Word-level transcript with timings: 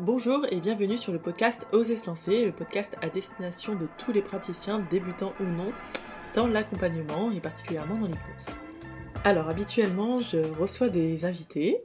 Bonjour 0.00 0.44
et 0.50 0.58
bienvenue 0.58 0.98
sur 0.98 1.12
le 1.12 1.20
podcast 1.20 1.68
Oser 1.70 1.96
se 1.96 2.06
lancer, 2.06 2.44
le 2.44 2.50
podcast 2.50 2.96
à 3.00 3.08
destination 3.08 3.76
de 3.76 3.86
tous 3.96 4.10
les 4.10 4.22
praticiens, 4.22 4.84
débutants 4.90 5.32
ou 5.38 5.44
non, 5.44 5.72
dans 6.34 6.48
l'accompagnement 6.48 7.30
et 7.30 7.38
particulièrement 7.38 7.94
dans 7.94 8.08
l'hypnose. 8.08 8.46
Alors 9.22 9.48
habituellement, 9.48 10.18
je 10.18 10.38
reçois 10.58 10.88
des 10.88 11.26
invités, 11.26 11.80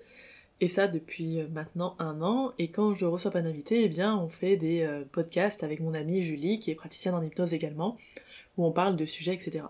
et 0.59 0.67
ça 0.67 0.87
depuis 0.87 1.43
maintenant 1.53 1.95
un 1.99 2.23
an, 2.23 2.51
et 2.57 2.71
quand 2.71 2.95
je 2.95 3.05
reçois 3.05 3.29
pas 3.29 3.41
d'invités, 3.41 3.83
eh 3.83 3.89
bien 3.89 4.17
on 4.17 4.27
fait 4.27 4.57
des 4.57 4.81
euh, 4.81 5.03
podcasts 5.11 5.63
avec 5.63 5.79
mon 5.79 5.93
amie 5.93 6.23
Julie, 6.23 6.57
qui 6.57 6.71
est 6.71 6.75
praticienne 6.75 7.13
en 7.13 7.21
hypnose 7.21 7.53
également, 7.53 7.95
où 8.57 8.65
on 8.65 8.71
parle 8.71 8.95
de 8.95 9.05
sujets, 9.05 9.35
etc. 9.35 9.65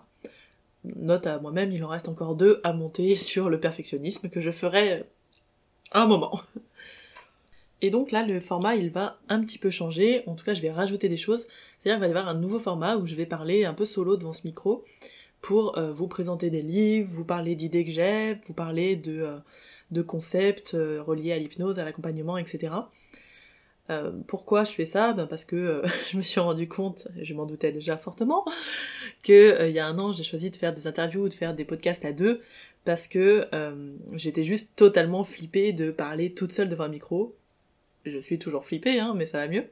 Note 0.84 1.26
à 1.26 1.38
moi-même, 1.40 1.72
il 1.72 1.84
en 1.84 1.88
reste 1.88 2.08
encore 2.08 2.36
deux 2.36 2.62
à 2.64 2.72
monter 2.72 3.14
sur 3.16 3.50
le 3.50 3.60
perfectionnisme 3.60 4.30
que 4.30 4.40
je 4.40 4.50
ferai 4.50 5.04
un 5.92 6.06
moment. 6.06 6.40
Et 7.82 7.90
donc 7.90 8.10
là, 8.10 8.26
le 8.26 8.40
format, 8.40 8.76
il 8.76 8.90
va 8.90 9.18
un 9.28 9.40
petit 9.40 9.58
peu 9.58 9.70
changer. 9.70 10.22
En 10.26 10.34
tout 10.34 10.44
cas, 10.44 10.54
je 10.54 10.60
vais 10.60 10.70
rajouter 10.70 11.08
des 11.08 11.16
choses. 11.16 11.46
C'est-à-dire 11.78 11.98
qu'il 11.98 12.00
va 12.00 12.06
y 12.06 12.18
avoir 12.18 12.28
un 12.28 12.38
nouveau 12.38 12.58
format 12.58 12.96
où 12.96 13.06
je 13.06 13.14
vais 13.14 13.26
parler 13.26 13.64
un 13.64 13.74
peu 13.74 13.86
solo 13.86 14.16
devant 14.16 14.32
ce 14.32 14.42
micro 14.44 14.84
pour 15.40 15.78
euh, 15.78 15.92
vous 15.92 16.08
présenter 16.08 16.50
des 16.50 16.62
livres, 16.62 17.08
vous 17.10 17.24
parler 17.24 17.54
d'idées 17.54 17.84
que 17.84 17.90
j'ai, 17.90 18.38
vous 18.46 18.52
parler 18.52 18.96
de, 18.96 19.22
euh, 19.22 19.38
de 19.90 20.02
concepts 20.02 20.74
euh, 20.74 21.02
reliés 21.02 21.32
à 21.32 21.38
l'hypnose, 21.38 21.78
à 21.78 21.84
l'accompagnement, 21.84 22.36
etc. 22.36 22.74
pourquoi 24.28 24.64
je 24.64 24.70
fais 24.70 24.84
ça? 24.84 25.14
Ben 25.14 25.26
Parce 25.26 25.44
que 25.44 25.82
je 26.10 26.16
me 26.16 26.22
suis 26.22 26.38
rendu 26.38 26.68
compte, 26.68 27.08
je 27.20 27.34
m'en 27.34 27.46
doutais 27.46 27.72
déjà 27.72 27.96
fortement, 27.96 28.44
que 29.24 29.66
il 29.68 29.74
y 29.74 29.80
a 29.80 29.86
un 29.86 29.98
an, 29.98 30.12
j'ai 30.12 30.22
choisi 30.22 30.50
de 30.50 30.56
faire 30.56 30.74
des 30.74 30.86
interviews 30.86 31.24
ou 31.24 31.28
de 31.28 31.34
faire 31.34 31.54
des 31.54 31.64
podcasts 31.64 32.04
à 32.04 32.12
deux 32.12 32.40
parce 32.84 33.08
que 33.08 33.48
j'étais 34.12 34.44
juste 34.44 34.70
totalement 34.76 35.24
flippée 35.24 35.72
de 35.72 35.90
parler 35.90 36.32
toute 36.34 36.52
seule 36.52 36.68
devant 36.68 36.84
un 36.84 36.88
micro 36.88 37.36
je 38.04 38.18
suis 38.18 38.38
toujours 38.38 38.64
flippée, 38.64 39.00
hein, 39.00 39.14
mais 39.16 39.26
ça 39.26 39.38
va 39.38 39.48
mieux. 39.48 39.64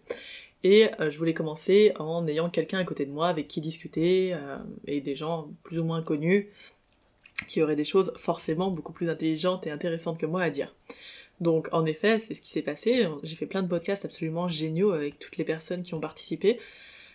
Et 0.64 0.88
euh, 1.00 1.10
je 1.10 1.18
voulais 1.18 1.34
commencer 1.34 1.92
en 1.98 2.26
ayant 2.26 2.50
quelqu'un 2.50 2.78
à 2.78 2.84
côté 2.84 3.06
de 3.06 3.12
moi 3.12 3.28
avec 3.28 3.48
qui 3.48 3.60
discuter, 3.60 4.34
euh, 4.34 4.58
et 4.86 5.00
des 5.00 5.14
gens 5.14 5.50
plus 5.62 5.78
ou 5.78 5.84
moins 5.84 6.02
connus, 6.02 6.48
qui 7.48 7.62
auraient 7.62 7.76
des 7.76 7.84
choses 7.84 8.12
forcément 8.16 8.70
beaucoup 8.70 8.92
plus 8.92 9.08
intelligentes 9.08 9.66
et 9.66 9.70
intéressantes 9.70 10.18
que 10.18 10.26
moi 10.26 10.42
à 10.42 10.50
dire. 10.50 10.74
Donc 11.40 11.68
en 11.72 11.86
effet, 11.86 12.18
c'est 12.18 12.34
ce 12.34 12.42
qui 12.42 12.50
s'est 12.50 12.62
passé. 12.62 13.06
J'ai 13.22 13.36
fait 13.36 13.46
plein 13.46 13.62
de 13.62 13.68
podcasts 13.68 14.04
absolument 14.04 14.48
géniaux 14.48 14.90
avec 14.90 15.20
toutes 15.20 15.36
les 15.36 15.44
personnes 15.44 15.84
qui 15.84 15.94
ont 15.94 16.00
participé. 16.00 16.58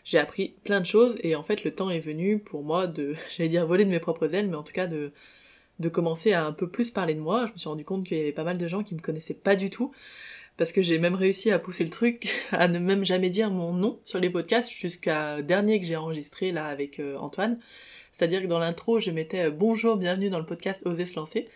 J'ai 0.06 0.18
appris 0.18 0.56
plein 0.64 0.80
de 0.80 0.86
choses 0.86 1.18
et 1.22 1.36
en 1.36 1.44
fait 1.44 1.64
le 1.64 1.76
temps 1.76 1.90
est 1.90 2.00
venu 2.00 2.40
pour 2.40 2.64
moi 2.64 2.88
de, 2.88 3.16
j'allais 3.36 3.50
dire 3.50 3.68
voler 3.68 3.84
de 3.86 3.90
mes 3.90 4.00
propres 4.00 4.34
ailes, 4.36 4.48
mais 4.48 4.56
en 4.56 4.64
tout 4.64 4.74
cas 4.74 4.88
de 4.88 5.12
de 5.80 5.90
commencer 5.90 6.34
à 6.34 6.46
un 6.46 6.52
peu 6.52 6.70
plus 6.70 6.92
parler 6.92 7.16
de 7.16 7.20
moi. 7.20 7.46
Je 7.48 7.54
me 7.54 7.58
suis 7.58 7.68
rendu 7.68 7.84
compte 7.84 8.06
qu'il 8.06 8.18
y 8.18 8.22
avait 8.22 8.32
pas 8.32 8.44
mal 8.44 8.60
de 8.60 8.68
gens 8.68 8.84
qui 8.84 8.94
me 8.94 9.02
connaissaient 9.02 9.34
pas 9.34 9.56
du 9.56 9.72
tout 9.72 9.92
parce 10.58 10.72
que 10.72 10.82
j'ai 10.82 11.00
même 11.00 11.16
réussi 11.16 11.52
à 11.52 11.60
pousser 11.60 11.84
le 11.84 11.90
truc 11.90 12.30
à 12.52 12.68
ne 12.68 12.80
même 12.80 13.06
jamais 13.06 13.30
dire 13.30 13.52
mon 13.52 13.74
nom 13.74 14.00
sur 14.04 14.20
les 14.20 14.30
podcasts 14.30 14.72
jusqu'à 14.72 15.42
dernier 15.42 15.80
que 15.80 15.86
j'ai 15.86 15.96
enregistré 15.96 16.52
là 16.52 16.66
avec 16.68 17.00
euh, 17.00 17.18
Antoine. 17.18 17.60
C'est-à-dire 18.12 18.44
que 18.44 18.48
dans 18.48 18.60
l'intro, 18.60 19.00
je 19.00 19.12
mettais 19.12 19.46
euh, 19.46 19.52
bonjour, 19.52 19.98
bienvenue 19.98 20.30
dans 20.30 20.40
le 20.40 20.46
podcast 20.46 20.86
Oser 20.86 21.06
se 21.06 21.16
lancer. 21.16 21.48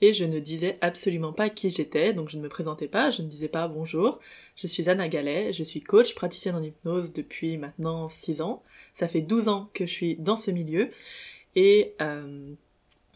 Et 0.00 0.12
je 0.12 0.24
ne 0.24 0.38
disais 0.38 0.78
absolument 0.80 1.32
pas 1.32 1.50
qui 1.50 1.70
j'étais, 1.70 2.12
donc 2.12 2.28
je 2.28 2.36
ne 2.36 2.42
me 2.42 2.48
présentais 2.48 2.86
pas, 2.86 3.10
je 3.10 3.22
ne 3.22 3.26
disais 3.26 3.48
pas 3.48 3.66
bonjour. 3.66 4.20
Je 4.54 4.68
suis 4.68 4.88
Anna 4.88 5.08
Gallet, 5.08 5.52
je 5.52 5.64
suis 5.64 5.80
coach, 5.80 6.14
praticienne 6.14 6.54
en 6.54 6.62
hypnose 6.62 7.12
depuis 7.12 7.58
maintenant 7.58 8.06
6 8.06 8.40
ans. 8.40 8.62
Ça 8.94 9.08
fait 9.08 9.20
12 9.20 9.48
ans 9.48 9.70
que 9.74 9.86
je 9.86 9.92
suis 9.92 10.16
dans 10.16 10.36
ce 10.36 10.52
milieu. 10.52 10.90
Et 11.56 11.94
euh, 12.00 12.54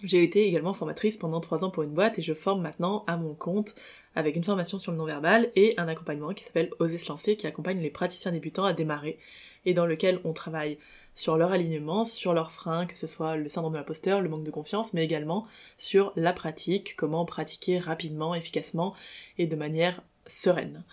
j'ai 0.03 0.25
été 0.25 0.49
également 0.49 0.75
formatrice 0.75 1.17
pendant 1.17 1.41
3 1.41 1.65
ans 1.65 1.71
pour 1.71 1.85
une 1.85 1.95
boîte 1.95 2.19
et 2.19 2.23
je 2.23 2.35
forme 2.35 2.63
maintenant 2.63 3.05
à 3.07 3.17
mon 3.17 3.35
compte 3.35 3.77
avec 4.15 4.37
une 4.37 4.45
formation 4.45 4.79
sur 4.79 4.93
le 4.93 4.99
non-verbal 4.99 5.51
et 5.57 5.75
un 5.79 5.89
accompagnement 5.89 6.33
qui 6.35 6.45
s'appelle 6.45 6.71
Oser 6.79 6.99
se 6.99 7.09
lancer, 7.09 7.37
qui 7.37 7.47
accompagne 7.47 7.81
les 7.81 7.91
praticiens 7.91 8.33
débutants 8.33 8.65
à 8.65 8.73
démarrer, 8.73 9.19
et 9.65 9.75
dans 9.75 9.87
lequel 9.87 10.21
on 10.25 10.33
travaille 10.33 10.79
sur 11.15 11.37
leur 11.37 11.53
alignement, 11.53 12.05
sur 12.05 12.35
leurs 12.35 12.53
freins, 12.53 12.87
que 12.87 12.97
ce 12.97 13.07
soit 13.07 13.37
le 13.37 13.49
syndrome 13.49 13.75
de 13.75 13.79
l'imposteur, 13.79 14.21
le 14.21 14.29
manque 14.29 14.45
de 14.45 14.51
confiance, 14.51 14.95
mais 14.95 15.05
également 15.05 15.47
sur 15.77 16.13
la 16.17 16.33
pratique, 16.33 16.97
comment 16.97 17.25
pratiquer 17.25 17.79
rapidement, 17.79 18.35
efficacement 18.35 18.95
et 19.39 19.47
de 19.47 19.57
manière 19.57 20.03
sereine. 20.27 20.85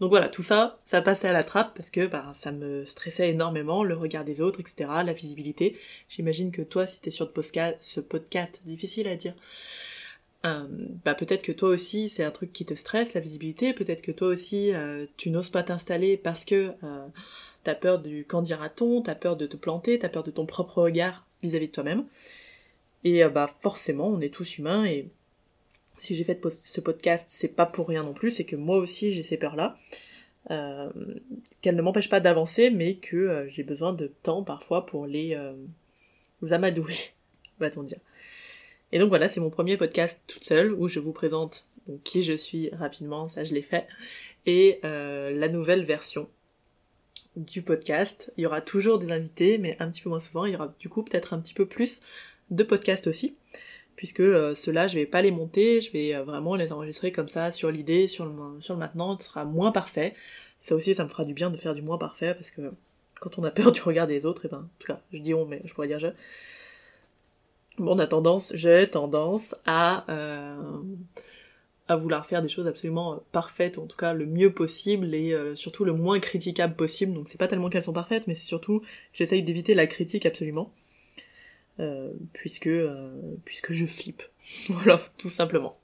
Donc 0.00 0.10
voilà, 0.10 0.28
tout 0.28 0.42
ça, 0.42 0.78
ça 0.84 1.00
passait 1.00 1.28
à 1.28 1.32
la 1.32 1.44
trappe 1.44 1.74
parce 1.74 1.88
que 1.88 2.06
bah, 2.06 2.32
ça 2.34 2.52
me 2.52 2.84
stressait 2.84 3.30
énormément, 3.30 3.82
le 3.82 3.94
regard 3.94 4.24
des 4.24 4.42
autres, 4.42 4.60
etc., 4.60 4.90
la 5.04 5.14
visibilité. 5.14 5.78
J'imagine 6.08 6.50
que 6.50 6.60
toi, 6.60 6.86
si 6.86 7.00
t'es 7.00 7.10
sur 7.10 7.32
ce 7.80 8.00
podcast, 8.00 8.60
difficile 8.66 9.08
à 9.08 9.16
dire, 9.16 9.34
euh, 10.46 10.66
bah 11.04 11.14
peut-être 11.14 11.42
que 11.42 11.52
toi 11.52 11.70
aussi 11.70 12.08
c'est 12.08 12.24
un 12.24 12.30
truc 12.30 12.52
qui 12.52 12.64
te 12.64 12.74
stresse, 12.74 13.14
la 13.14 13.20
visibilité, 13.20 13.72
peut-être 13.72 14.02
que 14.02 14.12
toi 14.12 14.28
aussi 14.28 14.72
euh, 14.74 15.06
tu 15.16 15.30
n'oses 15.30 15.50
pas 15.50 15.62
t'installer 15.62 16.16
parce 16.16 16.44
que 16.44 16.72
euh, 16.82 17.06
t'as 17.64 17.74
peur 17.74 17.98
du 17.98 18.24
quand 18.24 18.42
dira-t-on, 18.42 19.02
t'as 19.02 19.14
peur 19.14 19.36
de 19.36 19.46
te 19.46 19.56
planter, 19.56 19.98
t'as 19.98 20.08
peur 20.08 20.22
de 20.22 20.30
ton 20.30 20.46
propre 20.46 20.82
regard 20.82 21.26
vis-à-vis 21.42 21.68
de 21.68 21.72
toi-même. 21.72 22.06
Et 23.04 23.24
bah 23.24 23.50
forcément 23.60 24.08
on 24.08 24.20
est 24.20 24.32
tous 24.32 24.58
humains 24.58 24.84
et 24.84 25.08
si 25.96 26.14
j'ai 26.14 26.24
fait 26.24 26.40
ce 26.48 26.80
podcast 26.80 27.26
c'est 27.28 27.48
pas 27.48 27.66
pour 27.66 27.88
rien 27.88 28.02
non 28.02 28.14
plus, 28.14 28.30
c'est 28.30 28.44
que 28.44 28.56
moi 28.56 28.78
aussi 28.78 29.12
j'ai 29.12 29.22
ces 29.22 29.36
peurs-là. 29.36 29.76
qu'elles 30.48 31.76
ne 31.76 31.82
m'empêchent 31.82 32.08
pas 32.08 32.20
d'avancer 32.20 32.70
mais 32.70 32.96
que 32.96 33.46
j'ai 33.48 33.62
besoin 33.64 33.92
de 33.92 34.08
temps 34.22 34.42
parfois 34.44 34.86
pour 34.86 35.06
les 35.06 35.36
amadouer, 36.50 36.96
va-t-on 37.60 37.82
dire. 37.82 38.00
Et 38.92 38.98
donc 38.98 39.08
voilà, 39.08 39.28
c'est 39.28 39.40
mon 39.40 39.50
premier 39.50 39.76
podcast 39.76 40.20
toute 40.26 40.44
seule 40.44 40.72
où 40.72 40.88
je 40.88 41.00
vous 41.00 41.12
présente 41.12 41.66
qui 42.04 42.22
je 42.22 42.34
suis 42.34 42.70
rapidement, 42.70 43.28
ça 43.28 43.44
je 43.44 43.54
l'ai 43.54 43.62
fait, 43.62 43.86
et 44.46 44.80
euh, 44.84 45.30
la 45.30 45.48
nouvelle 45.48 45.84
version 45.84 46.28
du 47.36 47.62
podcast. 47.62 48.32
Il 48.36 48.42
y 48.42 48.46
aura 48.46 48.60
toujours 48.60 48.98
des 48.98 49.12
invités, 49.12 49.58
mais 49.58 49.76
un 49.80 49.90
petit 49.90 50.00
peu 50.02 50.08
moins 50.08 50.20
souvent. 50.20 50.46
Il 50.46 50.52
y 50.52 50.56
aura 50.56 50.74
du 50.78 50.88
coup 50.88 51.02
peut-être 51.02 51.34
un 51.34 51.40
petit 51.40 51.54
peu 51.54 51.66
plus 51.66 52.00
de 52.50 52.62
podcasts 52.64 53.06
aussi, 53.06 53.36
puisque 53.94 54.20
euh, 54.20 54.54
ceux-là, 54.54 54.88
je 54.88 54.94
vais 54.94 55.06
pas 55.06 55.22
les 55.22 55.30
monter, 55.30 55.80
je 55.80 55.92
vais 55.92 56.14
euh, 56.14 56.22
vraiment 56.22 56.54
les 56.54 56.72
enregistrer 56.72 57.12
comme 57.12 57.28
ça 57.28 57.52
sur 57.52 57.70
l'idée, 57.70 58.06
sur 58.06 58.26
le, 58.26 58.60
sur 58.60 58.74
le 58.74 58.80
maintenant, 58.80 59.18
ce 59.18 59.26
sera 59.26 59.44
moins 59.44 59.72
parfait. 59.72 60.14
Ça 60.62 60.74
aussi, 60.74 60.94
ça 60.94 61.04
me 61.04 61.08
fera 61.08 61.24
du 61.24 61.34
bien 61.34 61.50
de 61.50 61.56
faire 61.56 61.74
du 61.74 61.82
moins 61.82 61.98
parfait, 61.98 62.34
parce 62.34 62.50
que 62.50 62.72
quand 63.20 63.38
on 63.38 63.44
a 63.44 63.50
peur 63.50 63.72
du 63.72 63.82
regard 63.82 64.06
des 64.06 64.26
autres, 64.26 64.46
et 64.46 64.48
ben, 64.48 64.58
en 64.58 64.68
tout 64.78 64.86
cas, 64.86 65.00
je 65.12 65.18
dis 65.18 65.34
on, 65.34 65.44
mais 65.44 65.60
je 65.64 65.74
pourrais 65.74 65.88
dire 65.88 65.98
je, 65.98 66.08
Bon, 67.78 67.94
on 67.94 67.98
a 67.98 68.06
tendance, 68.06 68.52
j'ai 68.54 68.88
tendance 68.88 69.54
à 69.66 70.04
euh, 70.10 70.80
à 71.88 71.96
vouloir 71.96 72.24
faire 72.24 72.42
des 72.42 72.48
choses 72.48 72.66
absolument 72.66 73.14
euh, 73.14 73.16
parfaites, 73.32 73.78
en 73.78 73.86
tout 73.86 73.96
cas 73.96 74.14
le 74.14 74.26
mieux 74.26 74.52
possible 74.52 75.14
et 75.14 75.32
euh, 75.32 75.54
surtout 75.54 75.84
le 75.84 75.92
moins 75.92 76.18
critiquable 76.18 76.74
possible. 76.74 77.12
Donc 77.12 77.28
c'est 77.28 77.38
pas 77.38 77.48
tellement 77.48 77.68
qu'elles 77.68 77.84
sont 77.84 77.92
parfaites, 77.92 78.26
mais 78.26 78.34
c'est 78.34 78.46
surtout 78.46 78.80
j'essaye 79.12 79.42
d'éviter 79.42 79.74
la 79.74 79.86
critique 79.86 80.24
absolument, 80.24 80.72
puisque 82.32 82.70
puisque 83.44 83.72
je 83.72 83.84
flippe. 83.84 84.22
voilà, 84.68 85.00
tout 85.18 85.30
simplement. 85.30 85.78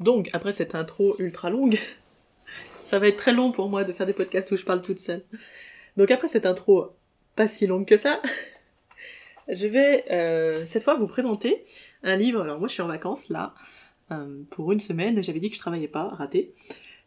Donc 0.00 0.30
après 0.32 0.52
cette 0.52 0.74
intro 0.74 1.14
ultra 1.18 1.50
longue, 1.50 1.78
ça 2.86 2.98
va 2.98 3.08
être 3.08 3.18
très 3.18 3.32
long 3.32 3.52
pour 3.52 3.68
moi 3.68 3.84
de 3.84 3.92
faire 3.92 4.06
des 4.06 4.14
podcasts 4.14 4.50
où 4.50 4.56
je 4.56 4.64
parle 4.64 4.80
toute 4.80 4.98
seule. 4.98 5.24
Donc 5.98 6.10
après 6.10 6.28
cette 6.28 6.46
intro 6.46 6.96
pas 7.34 7.48
si 7.48 7.66
longue 7.66 7.86
que 7.86 7.98
ça, 7.98 8.22
je 9.48 9.66
vais 9.66 10.04
euh, 10.10 10.64
cette 10.66 10.82
fois 10.82 10.94
vous 10.94 11.06
présenter 11.06 11.62
un 12.02 12.16
livre. 12.16 12.42
Alors 12.42 12.58
moi 12.58 12.68
je 12.68 12.74
suis 12.74 12.82
en 12.82 12.88
vacances 12.88 13.28
là 13.28 13.54
euh, 14.10 14.42
pour 14.50 14.72
une 14.72 14.80
semaine. 14.80 15.22
J'avais 15.22 15.40
dit 15.40 15.50
que 15.50 15.56
je 15.56 15.60
travaillais 15.60 15.88
pas, 15.88 16.08
raté. 16.08 16.54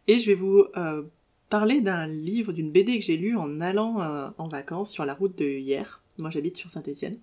Et 0.07 0.19
je 0.19 0.27
vais 0.27 0.35
vous 0.35 0.65
euh, 0.77 1.03
parler 1.49 1.81
d'un 1.81 2.07
livre, 2.07 2.53
d'une 2.53 2.71
BD 2.71 2.97
que 2.97 3.05
j'ai 3.05 3.17
lu 3.17 3.35
en 3.35 3.61
allant 3.61 3.99
en 4.37 4.47
vacances 4.47 4.91
sur 4.91 5.05
la 5.05 5.13
route 5.13 5.37
de 5.37 5.45
hier. 5.45 6.01
Moi 6.17 6.29
j'habite 6.29 6.57
sur 6.57 6.69
Saint-Étienne 6.69 7.19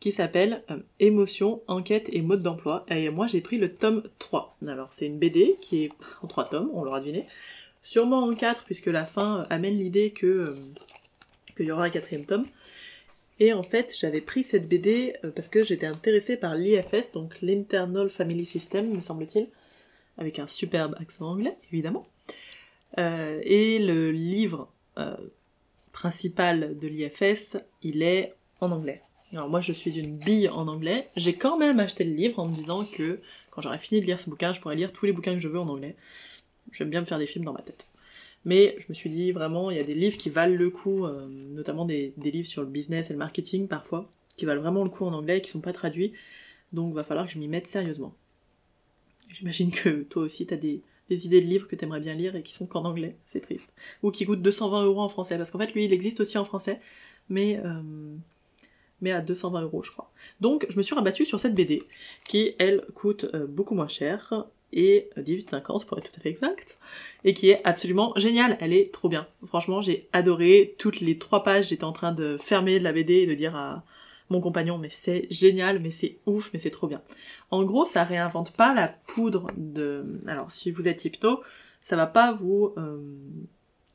qui 0.00 0.12
s'appelle 0.12 0.64
Émotion, 0.98 1.62
enquête 1.68 2.08
et 2.10 2.22
mode 2.22 2.42
d'emploi. 2.42 2.86
Et 2.88 3.10
moi 3.10 3.26
j'ai 3.26 3.42
pris 3.42 3.58
le 3.58 3.72
tome 3.72 4.02
3. 4.18 4.56
Alors 4.66 4.92
c'est 4.92 5.06
une 5.06 5.18
BD 5.18 5.56
qui 5.60 5.84
est 5.84 5.92
en 6.22 6.26
trois 6.26 6.48
tomes, 6.48 6.70
on 6.72 6.84
l'aura 6.84 7.00
deviné. 7.00 7.26
Sûrement 7.82 8.24
en 8.24 8.34
quatre 8.34 8.64
puisque 8.64 8.86
la 8.86 9.04
fin 9.04 9.46
amène 9.50 9.76
l'idée 9.76 10.10
que 10.10 10.54
qu'il 11.56 11.66
y 11.66 11.72
aura 11.72 11.84
un 11.84 11.90
quatrième 11.90 12.24
tome. 12.24 12.46
Et 13.40 13.54
en 13.54 13.62
fait, 13.62 13.94
j'avais 13.98 14.20
pris 14.20 14.44
cette 14.44 14.68
BD 14.68 15.14
euh, 15.24 15.30
parce 15.30 15.48
que 15.48 15.64
j'étais 15.64 15.86
intéressée 15.86 16.36
par 16.36 16.54
l'IFS, 16.54 17.10
donc 17.12 17.40
l'Internal 17.40 18.10
Family 18.10 18.44
System, 18.44 18.90
me 18.90 19.00
semble-t-il, 19.00 19.48
avec 20.18 20.38
un 20.38 20.46
superbe 20.46 20.94
accent 21.00 21.30
anglais, 21.30 21.56
évidemment. 21.72 22.02
Euh, 22.98 23.40
et 23.42 23.78
le 23.78 24.12
livre 24.12 24.70
euh, 24.98 25.16
principal 25.92 26.78
de 26.78 26.86
l'IFS, 26.86 27.56
il 27.82 28.02
est 28.02 28.34
en 28.60 28.72
anglais. 28.72 29.02
Alors 29.32 29.48
moi, 29.48 29.62
je 29.62 29.72
suis 29.72 29.98
une 29.98 30.18
bille 30.18 30.48
en 30.50 30.68
anglais. 30.68 31.06
J'ai 31.16 31.34
quand 31.34 31.56
même 31.56 31.80
acheté 31.80 32.04
le 32.04 32.12
livre 32.12 32.40
en 32.40 32.48
me 32.48 32.54
disant 32.54 32.84
que 32.84 33.20
quand 33.50 33.62
j'aurais 33.62 33.78
fini 33.78 34.00
de 34.00 34.06
lire 34.06 34.20
ce 34.20 34.28
bouquin, 34.28 34.52
je 34.52 34.60
pourrais 34.60 34.76
lire 34.76 34.92
tous 34.92 35.06
les 35.06 35.12
bouquins 35.12 35.34
que 35.34 35.40
je 35.40 35.48
veux 35.48 35.60
en 35.60 35.68
anglais. 35.68 35.96
J'aime 36.72 36.90
bien 36.90 37.00
me 37.00 37.06
faire 37.06 37.18
des 37.18 37.26
films 37.26 37.44
dans 37.44 37.52
ma 37.52 37.62
tête. 37.62 37.90
Mais 38.44 38.76
je 38.78 38.86
me 38.88 38.94
suis 38.94 39.10
dit 39.10 39.32
vraiment, 39.32 39.70
il 39.70 39.76
y 39.76 39.80
a 39.80 39.84
des 39.84 39.94
livres 39.94 40.16
qui 40.16 40.30
valent 40.30 40.56
le 40.56 40.70
coup, 40.70 41.04
euh, 41.04 41.26
notamment 41.28 41.84
des, 41.84 42.14
livres 42.16 42.48
sur 42.48 42.62
le 42.62 42.68
business 42.68 43.10
et 43.10 43.12
le 43.12 43.18
marketing 43.18 43.68
parfois, 43.68 44.10
qui 44.36 44.46
valent 44.46 44.62
vraiment 44.62 44.84
le 44.84 44.90
coup 44.90 45.04
en 45.04 45.12
anglais 45.12 45.38
et 45.38 45.42
qui 45.42 45.50
sont 45.50 45.60
pas 45.60 45.72
traduits. 45.72 46.12
Donc 46.72 46.94
va 46.94 47.04
falloir 47.04 47.26
que 47.26 47.32
je 47.32 47.38
m'y 47.38 47.48
mette 47.48 47.66
sérieusement. 47.66 48.14
J'imagine 49.30 49.70
que 49.70 50.02
toi 50.02 50.22
aussi 50.22 50.46
t'as 50.46 50.56
des, 50.56 50.80
des 51.10 51.26
idées 51.26 51.40
de 51.40 51.46
livres 51.46 51.68
que 51.68 51.76
t'aimerais 51.76 52.00
bien 52.00 52.14
lire 52.14 52.36
et 52.36 52.42
qui 52.42 52.54
sont 52.54 52.66
qu'en 52.66 52.84
anglais, 52.84 53.16
c'est 53.26 53.40
triste. 53.40 53.74
Ou 54.02 54.10
qui 54.10 54.24
coûtent 54.24 54.42
220 54.42 54.84
euros 54.84 55.02
en 55.02 55.08
français, 55.08 55.36
parce 55.36 55.50
qu'en 55.50 55.58
fait, 55.58 55.74
lui, 55.74 55.84
il 55.84 55.92
existe 55.92 56.20
aussi 56.20 56.38
en 56.38 56.44
français, 56.44 56.80
mais, 57.28 57.60
euh, 57.64 57.82
mais 59.00 59.10
à 59.10 59.20
220 59.20 59.62
euros, 59.62 59.82
je 59.82 59.90
crois. 59.90 60.10
Donc, 60.40 60.66
je 60.70 60.78
me 60.78 60.82
suis 60.82 60.94
rabattue 60.94 61.26
sur 61.26 61.40
cette 61.40 61.54
BD, 61.54 61.82
qui, 62.24 62.54
elle, 62.58 62.86
coûte 62.94 63.26
euh, 63.34 63.46
beaucoup 63.46 63.74
moins 63.74 63.88
cher, 63.88 64.46
et 64.72 65.10
18,50 65.16 65.86
pour 65.86 65.98
être 65.98 66.10
tout 66.10 66.16
à 66.16 66.20
fait 66.20 66.30
exact, 66.30 66.78
et 67.24 67.34
qui 67.34 67.50
est 67.50 67.60
absolument 67.64 68.12
géniale, 68.16 68.56
elle 68.60 68.72
est 68.72 68.92
trop 68.92 69.08
bien. 69.08 69.26
Franchement, 69.46 69.80
j'ai 69.82 70.08
adoré 70.12 70.74
toutes 70.78 71.00
les 71.00 71.18
trois 71.18 71.42
pages, 71.42 71.68
j'étais 71.68 71.84
en 71.84 71.92
train 71.92 72.12
de 72.12 72.36
fermer 72.38 72.78
la 72.78 72.92
BD 72.92 73.14
et 73.14 73.26
de 73.26 73.34
dire 73.34 73.56
à 73.56 73.84
mon 74.30 74.40
compagnon, 74.40 74.78
mais 74.78 74.90
c'est 74.92 75.26
génial, 75.30 75.80
mais 75.80 75.90
c'est 75.90 76.18
ouf, 76.26 76.50
mais 76.52 76.58
c'est 76.58 76.70
trop 76.70 76.86
bien. 76.86 77.02
En 77.50 77.64
gros, 77.64 77.84
ça 77.84 78.04
réinvente 78.04 78.52
pas 78.52 78.72
la 78.72 78.88
poudre 78.88 79.48
de... 79.56 80.20
Alors, 80.28 80.52
si 80.52 80.70
vous 80.70 80.86
êtes 80.86 81.04
hypno, 81.04 81.40
ça 81.80 81.96
va 81.96 82.06
pas 82.06 82.32
vous... 82.32 82.72
Euh, 82.78 82.98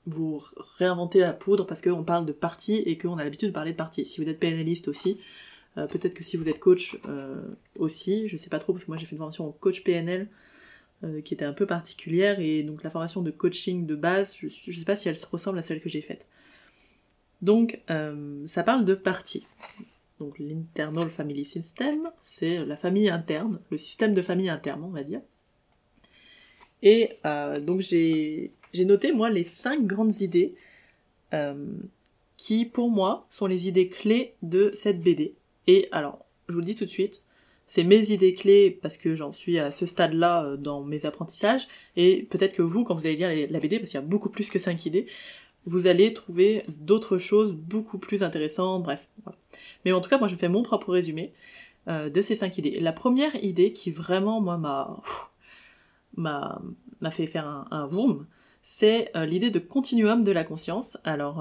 vous 0.08 0.44
réinventer 0.78 1.20
la 1.20 1.34
poudre 1.34 1.66
parce 1.66 1.82
qu'on 1.82 2.04
parle 2.04 2.26
de 2.26 2.32
partie 2.32 2.76
et 2.76 2.98
qu'on 2.98 3.18
a 3.18 3.24
l'habitude 3.24 3.50
de 3.50 3.54
parler 3.54 3.72
de 3.72 3.78
partie. 3.78 4.06
Si 4.06 4.24
vous 4.24 4.30
êtes 4.30 4.40
PNListe 4.40 4.88
aussi, 4.88 5.20
euh, 5.78 5.88
peut-être 5.88 6.14
que 6.14 6.24
si 6.24 6.38
vous 6.38 6.48
êtes 6.48 6.60
coach 6.60 6.98
euh, 7.08 7.42
aussi, 7.78 8.28
je 8.28 8.38
sais 8.38 8.50
pas 8.50 8.60
trop 8.60 8.74
parce 8.74 8.86
que 8.86 8.92
moi 8.92 8.98
j'ai 8.98 9.06
fait 9.06 9.14
une 9.14 9.20
formation 9.20 9.48
en 9.48 9.52
coach 9.52 9.84
PNL 9.84 10.30
qui 11.24 11.34
était 11.34 11.46
un 11.46 11.54
peu 11.54 11.66
particulière 11.66 12.40
et 12.40 12.64
donc 12.64 12.84
la 12.84 12.90
formation 12.90 13.22
de 13.22 13.32
coaching 13.32 13.86
de 13.86 13.96
base, 13.96 14.36
je, 14.40 14.48
je 14.48 14.78
sais 14.78 14.86
pas 14.86 14.96
si 14.96 15.10
elle 15.10 15.18
se 15.18 15.28
ressemble 15.28 15.60
à 15.60 15.62
celle 15.62 15.82
que 15.82 15.90
j'ai 15.90 16.02
faite. 16.02 16.26
Donc 17.42 17.82
ça 18.46 18.64
parle 18.64 18.86
de 18.86 18.96
partie. 18.96 19.46
Donc 20.20 20.40
l'internal 20.40 21.10
family 21.10 21.44
system, 21.44 22.10
c'est 22.24 22.66
la 22.66 22.78
famille 22.78 23.10
interne, 23.10 23.60
le 23.70 23.78
système 23.78 24.14
de 24.14 24.22
famille 24.22 24.50
interne, 24.50 24.84
on 24.84 24.90
va 24.90 25.04
dire. 25.04 25.22
Et 26.82 27.18
euh, 27.26 27.60
donc 27.60 27.82
j'ai 27.82 28.52
noté 28.74 29.12
moi 29.12 29.30
les 29.30 29.44
cinq 29.44 29.86
grandes 29.86 30.22
idées 30.22 30.56
euh, 31.34 31.74
qui 32.38 32.66
pour 32.66 32.90
moi 32.90 33.26
sont 33.30 33.48
les 33.48 33.68
idées 33.68 33.90
clés 33.90 34.36
de 34.42 34.72
cette 34.74 35.02
BD. 35.02 35.36
Et 35.68 35.88
alors, 35.92 36.26
je 36.48 36.54
vous 36.54 36.60
le 36.60 36.66
dis 36.66 36.76
tout 36.76 36.86
de 36.86 36.90
suite, 36.90 37.26
c'est 37.68 37.84
mes 37.84 38.12
idées 38.12 38.34
clés 38.34 38.72
parce 38.82 38.98
que 38.98 39.16
j'en 39.16 39.32
suis 39.32 39.60
à 39.60 39.72
ce 39.72 39.86
stade-là 39.86 40.44
euh, 40.44 40.58
dans 40.58 40.84
mes 40.84 41.06
apprentissages 41.06 41.68
et 41.96 42.24
peut-être 42.24 42.54
que 42.54 42.62
vous, 42.62 42.84
quand 42.84 42.96
vous 42.96 43.06
allez 43.06 43.16
lire 43.16 43.48
la 43.50 43.60
BD, 43.60 43.80
parce 43.80 43.90
qu'il 43.90 44.00
y 44.00 44.04
a 44.04 44.06
beaucoup 44.06 44.30
plus 44.30 44.50
que 44.50 44.60
cinq 44.60 44.86
idées, 44.86 45.08
vous 45.66 45.88
allez 45.88 46.14
trouver 46.14 46.64
d'autres 46.68 47.18
choses 47.18 47.54
beaucoup 47.54 47.98
plus 47.98 48.24
intéressantes, 48.24 48.84
bref. 48.84 49.10
Mais 49.84 49.92
en 49.92 50.02
tout 50.02 50.10
cas, 50.10 50.20
moi 50.20 50.28
je 50.28 50.36
fais 50.36 50.50
mon 50.50 50.64
propre 50.64 50.92
résumé 50.92 51.34
euh, 51.88 52.10
de 52.10 52.22
ces 52.22 52.36
cinq 52.36 52.58
idées. 52.58 52.80
La 52.80 52.94
première 52.94 53.36
idée 53.44 53.74
qui 53.74 53.92
vraiment, 53.92 54.42
moi, 54.42 54.58
m'a 54.58 54.96
m'a 56.18 56.62
m'a 57.02 57.12
fait 57.12 57.28
faire 57.28 57.48
un, 57.48 57.68
un 57.72 57.90
c'est 58.62 59.12
euh, 59.16 59.26
l'idée 59.26 59.52
de 59.52 59.60
continuum 59.60 60.24
de 60.24 60.32
la 60.32 60.44
conscience. 60.44 60.98
Alors, 61.04 61.40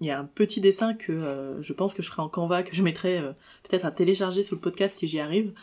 il 0.00 0.06
y 0.06 0.10
a 0.10 0.18
un 0.18 0.24
petit 0.24 0.60
dessin 0.60 0.94
que 0.94 1.56
je 1.60 1.72
pense 1.72 1.94
que 1.94 2.02
je 2.02 2.08
ferai 2.08 2.22
en 2.22 2.28
Canva, 2.28 2.62
que 2.62 2.74
je 2.74 2.82
mettrai 2.82 3.20
peut-être 3.62 3.86
à 3.86 3.90
télécharger 3.90 4.42
sous 4.42 4.54
le 4.56 4.60
podcast 4.60 4.98
si 4.98 5.06
j'y 5.06 5.20
arrive. 5.20 5.54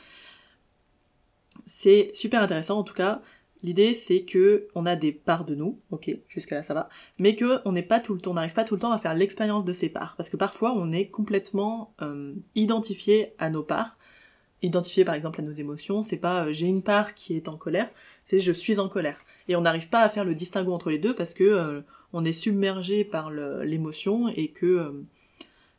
C'est 1.65 2.11
super 2.13 2.41
intéressant 2.41 2.79
en 2.79 2.83
tout 2.83 2.95
cas. 2.95 3.21
L'idée 3.63 3.93
c'est 3.93 4.23
que 4.23 4.67
on 4.75 4.85
a 4.85 4.97
des 4.97 5.13
parts 5.13 5.45
de 5.45 5.55
nous, 5.55 5.79
ok, 5.89 6.11
jusqu'à 6.27 6.57
là 6.57 6.63
ça 6.63 6.73
va, 6.73 6.89
mais 7.17 7.35
que 7.35 7.61
on 7.63 7.71
n'est 7.71 7.81
pas 7.81 8.01
tout 8.01 8.13
le 8.13 8.19
temps, 8.19 8.31
on 8.31 8.33
n'arrive 8.33 8.53
pas 8.53 8.65
tout 8.65 8.75
le 8.75 8.81
temps 8.81 8.91
à 8.91 8.99
faire 8.99 9.13
l'expérience 9.13 9.63
de 9.63 9.71
ces 9.71 9.87
parts, 9.87 10.15
parce 10.17 10.29
que 10.29 10.35
parfois 10.35 10.73
on 10.75 10.91
est 10.91 11.07
complètement 11.07 11.93
euh, 12.01 12.33
identifié 12.55 13.33
à 13.39 13.49
nos 13.49 13.63
parts, 13.63 13.97
identifié 14.63 15.05
par 15.05 15.15
exemple 15.15 15.39
à 15.39 15.43
nos 15.43 15.53
émotions, 15.53 16.03
c'est 16.03 16.17
pas 16.17 16.47
euh, 16.47 16.51
j'ai 16.51 16.67
une 16.67 16.83
part 16.83 17.15
qui 17.15 17.37
est 17.37 17.47
en 17.47 17.55
colère, 17.55 17.89
c'est 18.25 18.41
je 18.41 18.51
suis 18.51 18.79
en 18.79 18.89
colère, 18.89 19.19
et 19.47 19.55
on 19.55 19.61
n'arrive 19.61 19.87
pas 19.87 20.01
à 20.01 20.09
faire 20.09 20.25
le 20.25 20.35
distinguo 20.35 20.73
entre 20.73 20.89
les 20.89 20.99
deux 20.99 21.15
parce 21.15 21.33
que 21.33 21.45
euh, 21.45 21.81
on 22.13 22.23
est 22.23 22.33
submergé 22.33 23.03
par 23.03 23.31
l'émotion 23.31 24.29
et 24.29 24.49
que 24.49 25.03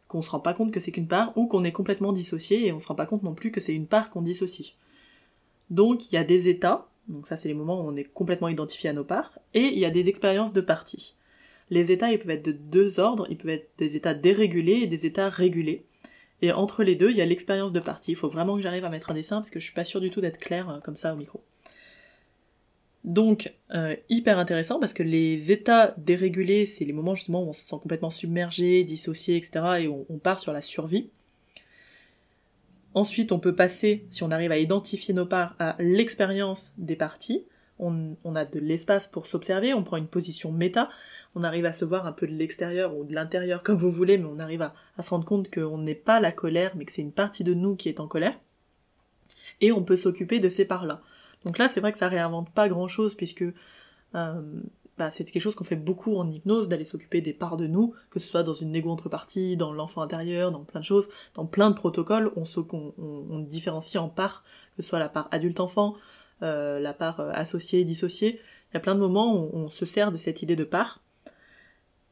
qu'on 0.08 0.20
se 0.20 0.31
rend 0.31 0.40
pas 0.40 0.54
compte 0.54 0.70
que 0.70 0.81
c'est 0.81 0.92
qu'une 0.92 1.08
part, 1.08 1.36
ou 1.36 1.46
qu'on 1.46 1.64
est 1.64 1.72
complètement 1.72 2.12
dissocié 2.12 2.66
et 2.66 2.72
on 2.72 2.78
se 2.78 2.86
rend 2.86 2.94
pas 2.94 3.06
compte 3.06 3.22
non 3.22 3.34
plus 3.34 3.50
que 3.50 3.60
c'est 3.60 3.75
une 3.75 3.86
part 3.86 4.10
qu'on 4.10 4.22
dissocie. 4.22 4.75
Donc 5.70 6.12
il 6.12 6.14
y 6.14 6.19
a 6.19 6.25
des 6.25 6.48
états 6.48 6.88
donc 7.08 7.26
ça, 7.26 7.36
c'est 7.36 7.48
les 7.48 7.54
moments 7.54 7.81
où 7.81 7.88
on 7.88 7.96
est 7.96 8.04
complètement 8.04 8.48
identifié 8.48 8.90
à 8.90 8.92
nos 8.92 9.04
parts. 9.04 9.38
Et 9.52 9.66
il 9.66 9.78
y 9.78 9.84
a 9.84 9.90
des 9.90 10.08
expériences 10.08 10.52
de 10.52 10.60
partie. 10.60 11.14
Les 11.70 11.92
états, 11.92 12.10
ils 12.10 12.19
peuvent 12.19 12.31
être 12.31 12.44
de 12.44 12.52
deux 12.52 13.00
ordres. 13.00 13.26
Ils 13.31 13.36
peuvent 13.36 13.50
être 13.50 13.70
des 13.78 13.96
états 13.96 14.14
dérégulés 14.14 14.81
et 14.82 14.86
des 14.86 15.06
états 15.06 15.28
régulés. 15.28 15.86
Et 16.42 16.52
entre 16.52 16.82
les 16.82 16.94
deux, 16.94 17.10
il 17.10 17.16
y 17.16 17.22
a 17.22 17.26
l'expérience 17.26 17.72
de 17.72 17.81
partie. 17.81 18.12
Il 18.12 18.16
faut 18.16 18.28
vraiment 18.28 18.56
que 18.56 18.62
j'arrive 18.62 18.84
à 18.84 18.90
mettre 18.90 19.10
un 19.10 19.14
dessin 19.14 19.36
parce 19.36 19.50
que 19.50 19.60
je 19.60 19.64
suis 19.64 19.75
pas 19.75 19.84
sûre 19.84 20.00
du 20.00 20.10
tout 20.10 20.20
d'être 20.20 20.38
claire 20.38 20.69
euh, 20.69 20.81
comme 20.81 20.96
ça 20.96 21.12
au 21.14 21.16
micro. 21.16 21.42
Donc, 23.05 23.53
euh, 23.75 23.95
hyper 24.09 24.39
intéressant 24.39 24.81
parce 24.81 24.95
que 24.95 25.03
les 25.03 25.53
états 25.53 25.95
dérégulés, 25.99 26.65
c'est 26.67 26.85
les 26.85 26.93
moments 26.93 27.15
justement 27.15 27.43
où 27.43 27.49
on 27.49 27.53
se 27.53 27.62
sent 27.62 27.77
complètement 27.81 28.11
submergé, 28.11 28.83
dissocié, 28.83 29.37
etc. 29.37 29.65
et 29.81 29.89
on 29.89 30.19
part 30.19 30.39
sur 30.39 30.53
la 30.53 30.62
survie. 30.62 31.11
Ensuite, 32.95 33.33
on 33.33 33.41
peut 33.41 33.56
passer, 33.56 34.06
si 34.11 34.23
on 34.23 34.31
arrive 34.31 34.53
à 34.53 34.59
identifier 34.59 35.12
nos 35.15 35.27
parts, 35.27 35.56
à 35.59 35.75
l'expérience 35.81 36.73
des 36.79 36.95
parties. 36.97 37.45
On, 37.81 38.15
a 38.37 38.45
de 38.45 38.61
l'espace 38.61 39.09
pour 39.09 39.27
s'observer, 39.27 39.75
on 39.75 39.83
prend 39.83 39.97
une 39.97 40.06
position 40.06 40.53
méta, 40.53 40.89
on 41.35 41.43
arrive 41.43 41.67
à 41.67 41.73
se 41.73 41.85
voir 41.85 42.06
un 42.06 42.12
peu 42.12 42.29
de 42.29 42.33
l'extérieur 42.33 42.97
ou 42.97 43.05
de 43.05 43.12
l'intérieur 43.12 43.65
comme 43.65 43.77
vous 43.77 43.91
voulez, 43.91 44.17
mais 44.17 44.29
on 44.31 44.39
arrive 44.39 44.62
à, 44.62 44.73
se 45.03 45.11
rendre 45.11 45.25
compte 45.25 45.53
qu'on 45.53 45.79
n'est 45.79 45.97
pas 45.97 46.21
la 46.21 46.31
colère, 46.31 46.77
mais 46.77 46.85
que 46.85 46.93
c'est 46.93 47.03
une 47.03 47.12
partie 47.12 47.43
de 47.43 47.53
nous 47.53 47.75
qui 47.75 47.89
est 47.89 47.99
en 47.99 48.06
colère. 48.06 48.39
Et 49.61 49.73
on 49.73 49.83
peut 49.83 49.97
s'occuper 49.97 50.39
de 50.39 50.49
ces 50.49 50.65
parts-là. 50.65 51.03
Donc 51.44 51.58
là, 51.58 51.69
c'est 51.69 51.81
vrai 51.81 51.93
que 51.93 51.99
ça 51.99 52.08
réinvente 52.08 52.50
pas 52.50 52.69
grand-chose 52.69 53.14
puisque 53.14 53.44
euh, 54.14 54.43
bah, 54.96 55.11
c'est 55.11 55.25
quelque 55.25 55.43
chose 55.43 55.55
qu'on 55.55 55.64
fait 55.64 55.76
beaucoup 55.76 56.17
en 56.17 56.29
hypnose, 56.31 56.69
d'aller 56.69 56.85
s'occuper 56.85 57.20
des 57.20 57.32
parts 57.32 57.56
de 57.56 57.67
nous, 57.67 57.94
que 58.11 58.20
ce 58.20 58.29
soit 58.29 58.43
dans 58.43 58.55
une 58.55 58.75
égo-entrepartie, 58.75 59.56
dans 59.56 59.73
l'enfant 59.73 60.02
intérieur, 60.02 60.52
dans 60.52 60.64
plein 60.64 60.81
de 60.81 60.85
choses, 60.85 61.08
dans 61.35 61.46
plein 61.46 61.70
de 61.70 61.75
protocoles, 61.75 62.32
on, 62.37 62.44
se, 62.44 62.61
on, 62.61 63.41
différencie 63.41 64.00
en 64.00 64.08
parts, 64.08 64.44
que 64.76 64.82
ce 64.82 64.88
soit 64.88 65.00
la 65.00 65.08
part 65.08 65.29
adulte-enfant, 65.32 65.94
euh, 66.43 66.79
la 66.79 66.94
part 66.94 67.20
euh, 67.20 67.31
associée, 67.35 67.85
dissociée. 67.85 68.41
Il 68.70 68.75
y 68.75 68.76
a 68.76 68.81
plein 68.81 68.94
de 68.94 69.00
moments 69.00 69.37
où 69.37 69.50
on 69.52 69.69
se 69.69 69.85
sert 69.85 70.12
de 70.12 70.17
cette 70.17 70.43
idée 70.43 70.56
de 70.56 70.64
part. 70.64 71.00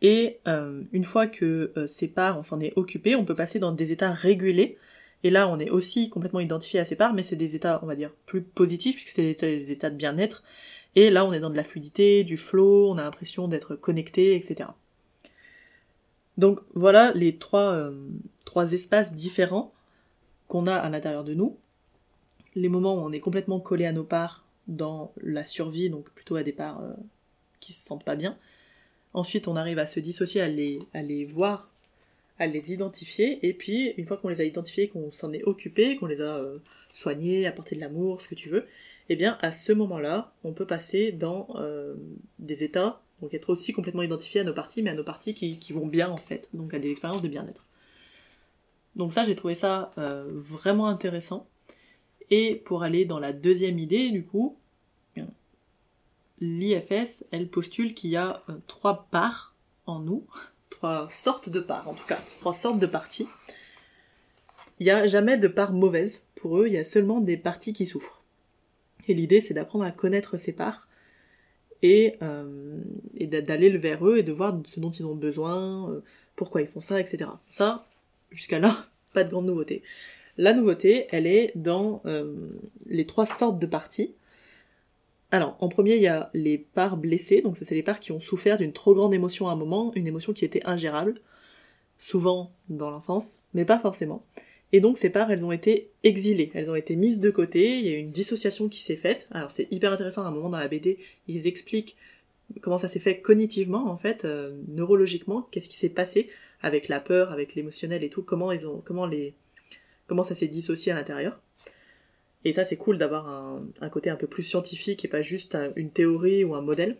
Et 0.04 0.40
une 0.44 1.04
fois 1.04 1.28
que 1.28 1.72
ces 1.86 2.08
parts, 2.08 2.36
on 2.36 2.42
s'en 2.42 2.58
est 2.58 2.72
occupé, 2.74 3.14
on 3.14 3.24
peut 3.24 3.36
passer 3.36 3.60
dans 3.60 3.70
des 3.70 3.92
états 3.92 4.10
régulés. 4.10 4.76
Et 5.24 5.30
là, 5.30 5.48
on 5.48 5.58
est 5.58 5.70
aussi 5.70 6.08
complètement 6.10 6.40
identifié 6.40 6.80
à 6.80 6.84
ces 6.84 6.96
parts, 6.96 7.14
mais 7.14 7.22
c'est 7.22 7.36
des 7.36 7.54
états, 7.54 7.80
on 7.82 7.86
va 7.86 7.94
dire, 7.94 8.12
plus 8.26 8.42
positifs, 8.42 8.96
puisque 8.96 9.14
c'est 9.14 9.34
des 9.40 9.70
états 9.70 9.90
de 9.90 9.96
bien-être 9.96 10.42
et 10.94 11.10
là, 11.10 11.24
on 11.24 11.32
est 11.32 11.40
dans 11.40 11.50
de 11.50 11.56
la 11.56 11.64
fluidité, 11.64 12.24
du 12.24 12.36
flow, 12.36 12.90
on 12.90 12.98
a 12.98 13.02
l'impression 13.02 13.48
d'être 13.48 13.76
connecté, 13.76 14.36
etc. 14.36 14.70
Donc 16.36 16.60
voilà 16.74 17.12
les 17.12 17.38
trois, 17.38 17.72
euh, 17.72 18.08
trois 18.44 18.72
espaces 18.72 19.14
différents 19.14 19.72
qu'on 20.48 20.66
a 20.66 20.74
à 20.74 20.88
l'intérieur 20.88 21.24
de 21.24 21.34
nous. 21.34 21.58
Les 22.54 22.68
moments 22.68 22.94
où 22.94 22.98
on 22.98 23.12
est 23.12 23.20
complètement 23.20 23.60
collé 23.60 23.86
à 23.86 23.92
nos 23.92 24.04
parts 24.04 24.44
dans 24.68 25.12
la 25.22 25.44
survie, 25.44 25.88
donc 25.88 26.10
plutôt 26.10 26.36
à 26.36 26.42
des 26.42 26.52
parts 26.52 26.82
euh, 26.82 26.92
qui 27.60 27.72
se 27.72 27.84
sentent 27.84 28.04
pas 28.04 28.16
bien. 28.16 28.36
Ensuite, 29.14 29.48
on 29.48 29.56
arrive 29.56 29.78
à 29.78 29.86
se 29.86 30.00
dissocier, 30.00 30.42
à 30.42 30.48
les, 30.48 30.78
à 30.92 31.02
les 31.02 31.24
voir, 31.24 31.70
à 32.42 32.46
les 32.48 32.72
identifier, 32.72 33.46
et 33.46 33.54
puis 33.54 33.90
une 33.96 34.04
fois 34.04 34.16
qu'on 34.16 34.26
les 34.26 34.40
a 34.40 34.44
identifiés, 34.44 34.88
qu'on 34.88 35.12
s'en 35.12 35.32
est 35.32 35.44
occupé, 35.44 35.96
qu'on 35.96 36.06
les 36.06 36.20
a 36.20 36.38
euh, 36.38 36.58
soigner, 36.92 37.46
apporter 37.46 37.76
de 37.76 37.80
l'amour, 37.80 38.20
ce 38.20 38.26
que 38.26 38.34
tu 38.34 38.48
veux, 38.48 38.66
eh 39.08 39.14
bien 39.14 39.38
à 39.42 39.52
ce 39.52 39.72
moment-là, 39.72 40.34
on 40.42 40.52
peut 40.52 40.66
passer 40.66 41.12
dans 41.12 41.46
euh, 41.54 41.94
des 42.40 42.64
états, 42.64 43.00
donc 43.20 43.32
être 43.32 43.48
aussi 43.50 43.72
complètement 43.72 44.02
identifié 44.02 44.40
à 44.40 44.44
nos 44.44 44.52
parties, 44.52 44.82
mais 44.82 44.90
à 44.90 44.94
nos 44.94 45.04
parties 45.04 45.34
qui, 45.34 45.60
qui 45.60 45.72
vont 45.72 45.86
bien 45.86 46.10
en 46.10 46.16
fait, 46.16 46.48
donc 46.52 46.74
à 46.74 46.80
des 46.80 46.90
expériences 46.90 47.22
de 47.22 47.28
bien-être. 47.28 47.64
Donc 48.96 49.12
ça, 49.12 49.22
j'ai 49.22 49.36
trouvé 49.36 49.54
ça 49.54 49.92
euh, 49.98 50.28
vraiment 50.28 50.88
intéressant. 50.88 51.46
Et 52.30 52.56
pour 52.56 52.82
aller 52.82 53.04
dans 53.04 53.20
la 53.20 53.32
deuxième 53.32 53.78
idée, 53.78 54.10
du 54.10 54.24
coup, 54.24 54.56
l'IFS, 56.40 57.24
elle 57.30 57.48
postule 57.48 57.94
qu'il 57.94 58.10
y 58.10 58.16
a 58.16 58.42
trois 58.66 59.06
parts 59.12 59.54
en 59.86 60.00
nous, 60.00 60.26
sortes 61.08 61.48
de 61.48 61.60
parts 61.60 61.88
en 61.88 61.94
tout 61.94 62.06
cas, 62.06 62.18
trois 62.40 62.54
sortes 62.54 62.78
de 62.78 62.86
parties. 62.86 63.28
Il 64.80 64.84
n'y 64.84 64.90
a 64.90 65.06
jamais 65.06 65.38
de 65.38 65.48
part 65.48 65.72
mauvaise 65.72 66.22
pour 66.34 66.58
eux, 66.58 66.66
il 66.66 66.72
y 66.72 66.78
a 66.78 66.84
seulement 66.84 67.20
des 67.20 67.36
parties 67.36 67.72
qui 67.72 67.86
souffrent. 67.86 68.22
Et 69.08 69.14
l'idée, 69.14 69.40
c'est 69.40 69.54
d'apprendre 69.54 69.84
à 69.84 69.90
connaître 69.90 70.36
ces 70.36 70.52
parts 70.52 70.88
et, 71.82 72.16
euh, 72.22 72.80
et 73.16 73.26
d'aller 73.26 73.70
vers 73.70 74.06
eux 74.06 74.18
et 74.18 74.22
de 74.22 74.32
voir 74.32 74.58
ce 74.64 74.80
dont 74.80 74.90
ils 74.90 75.06
ont 75.06 75.14
besoin, 75.14 75.90
euh, 75.90 76.00
pourquoi 76.36 76.62
ils 76.62 76.68
font 76.68 76.80
ça, 76.80 77.00
etc. 77.00 77.30
Ça, 77.48 77.86
jusqu'à 78.30 78.58
là, 78.58 78.86
pas 79.12 79.24
de 79.24 79.30
grande 79.30 79.46
nouveauté. 79.46 79.82
La 80.38 80.54
nouveauté, 80.54 81.06
elle 81.10 81.26
est 81.26 81.52
dans 81.54 82.00
euh, 82.06 82.34
les 82.86 83.06
trois 83.06 83.26
sortes 83.26 83.58
de 83.58 83.66
parties. 83.66 84.14
Alors, 85.32 85.56
en 85.60 85.68
premier, 85.70 85.96
il 85.96 86.02
y 86.02 86.08
a 86.08 86.30
les 86.34 86.58
parts 86.58 86.98
blessées, 86.98 87.40
donc 87.40 87.56
ça 87.56 87.64
c'est 87.64 87.74
les 87.74 87.82
parts 87.82 88.00
qui 88.00 88.12
ont 88.12 88.20
souffert 88.20 88.58
d'une 88.58 88.74
trop 88.74 88.94
grande 88.94 89.14
émotion 89.14 89.48
à 89.48 89.52
un 89.52 89.56
moment, 89.56 89.90
une 89.96 90.06
émotion 90.06 90.34
qui 90.34 90.44
était 90.44 90.64
ingérable, 90.66 91.14
souvent 91.96 92.52
dans 92.68 92.90
l'enfance, 92.90 93.42
mais 93.54 93.64
pas 93.64 93.78
forcément. 93.78 94.26
Et 94.72 94.80
donc 94.80 94.98
ces 94.98 95.08
parts, 95.08 95.30
elles 95.30 95.42
ont 95.42 95.50
été 95.50 95.90
exilées, 96.04 96.50
elles 96.52 96.70
ont 96.70 96.74
été 96.74 96.96
mises 96.96 97.18
de 97.18 97.30
côté, 97.30 97.78
il 97.78 97.86
y 97.86 97.88
a 97.88 97.96
eu 97.96 98.00
une 98.00 98.10
dissociation 98.10 98.68
qui 98.68 98.82
s'est 98.82 98.96
faite. 98.96 99.26
Alors 99.30 99.50
c'est 99.50 99.68
hyper 99.72 99.90
intéressant, 99.90 100.22
à 100.22 100.28
un 100.28 100.30
moment 100.32 100.50
dans 100.50 100.58
la 100.58 100.68
BD, 100.68 100.98
ils 101.28 101.46
expliquent 101.46 101.96
comment 102.60 102.76
ça 102.76 102.88
s'est 102.88 102.98
fait 102.98 103.22
cognitivement, 103.22 103.90
en 103.90 103.96
fait, 103.96 104.26
euh, 104.26 104.54
neurologiquement, 104.68 105.48
qu'est-ce 105.50 105.70
qui 105.70 105.78
s'est 105.78 105.88
passé 105.88 106.28
avec 106.60 106.88
la 106.88 107.00
peur, 107.00 107.32
avec 107.32 107.54
l'émotionnel 107.54 108.04
et 108.04 108.10
tout, 108.10 108.22
comment 108.22 108.52
ils 108.52 108.68
ont, 108.68 108.82
comment 108.84 109.06
les, 109.06 109.32
comment 110.06 110.24
ça 110.24 110.34
s'est 110.34 110.48
dissocié 110.48 110.92
à 110.92 110.94
l'intérieur. 110.94 111.40
Et 112.44 112.52
ça 112.52 112.64
c'est 112.64 112.76
cool 112.76 112.98
d'avoir 112.98 113.28
un, 113.28 113.66
un, 113.80 113.88
côté 113.88 114.10
un 114.10 114.16
peu 114.16 114.26
plus 114.26 114.42
scientifique 114.42 115.04
et 115.04 115.08
pas 115.08 115.22
juste 115.22 115.56
une 115.76 115.90
théorie 115.90 116.44
ou 116.44 116.54
un 116.54 116.60
modèle. 116.60 116.98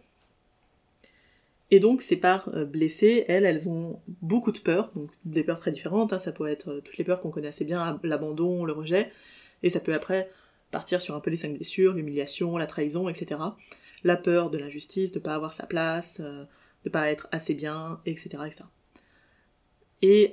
Et 1.72 1.80
donc 1.80 2.02
ces 2.02 2.16
parts 2.16 2.50
euh, 2.54 2.66
blessées, 2.66 3.24
elles, 3.28 3.46
elles 3.46 3.66
ont 3.66 3.98
beaucoup 4.20 4.52
de 4.52 4.58
peurs, 4.58 4.92
donc 4.94 5.10
des 5.24 5.42
peurs 5.42 5.58
très 5.58 5.70
différentes, 5.70 6.12
hein. 6.12 6.18
ça 6.18 6.30
peut 6.30 6.46
être 6.46 6.68
euh, 6.68 6.80
toutes 6.82 6.98
les 6.98 7.04
peurs 7.04 7.22
qu'on 7.22 7.30
connaît 7.30 7.48
assez 7.48 7.64
bien, 7.64 7.98
l'abandon, 8.02 8.66
le 8.66 8.74
rejet, 8.74 9.10
et 9.62 9.70
ça 9.70 9.80
peut 9.80 9.94
après 9.94 10.30
partir 10.70 11.00
sur 11.00 11.14
un 11.14 11.20
peu 11.20 11.30
les 11.30 11.38
cinq 11.38 11.54
blessures, 11.54 11.94
l'humiliation, 11.94 12.58
la 12.58 12.66
trahison, 12.66 13.08
etc. 13.08 13.40
La 14.04 14.18
peur 14.18 14.50
de 14.50 14.58
l'injustice, 14.58 15.12
de 15.12 15.18
pas 15.18 15.34
avoir 15.34 15.54
sa 15.54 15.64
place, 15.64 16.20
euh, 16.20 16.44
de 16.84 16.90
pas 16.90 17.10
être 17.10 17.28
assez 17.32 17.54
bien, 17.54 18.02
etc. 18.04 18.42
etc. 18.46 18.64
Et 20.02 20.32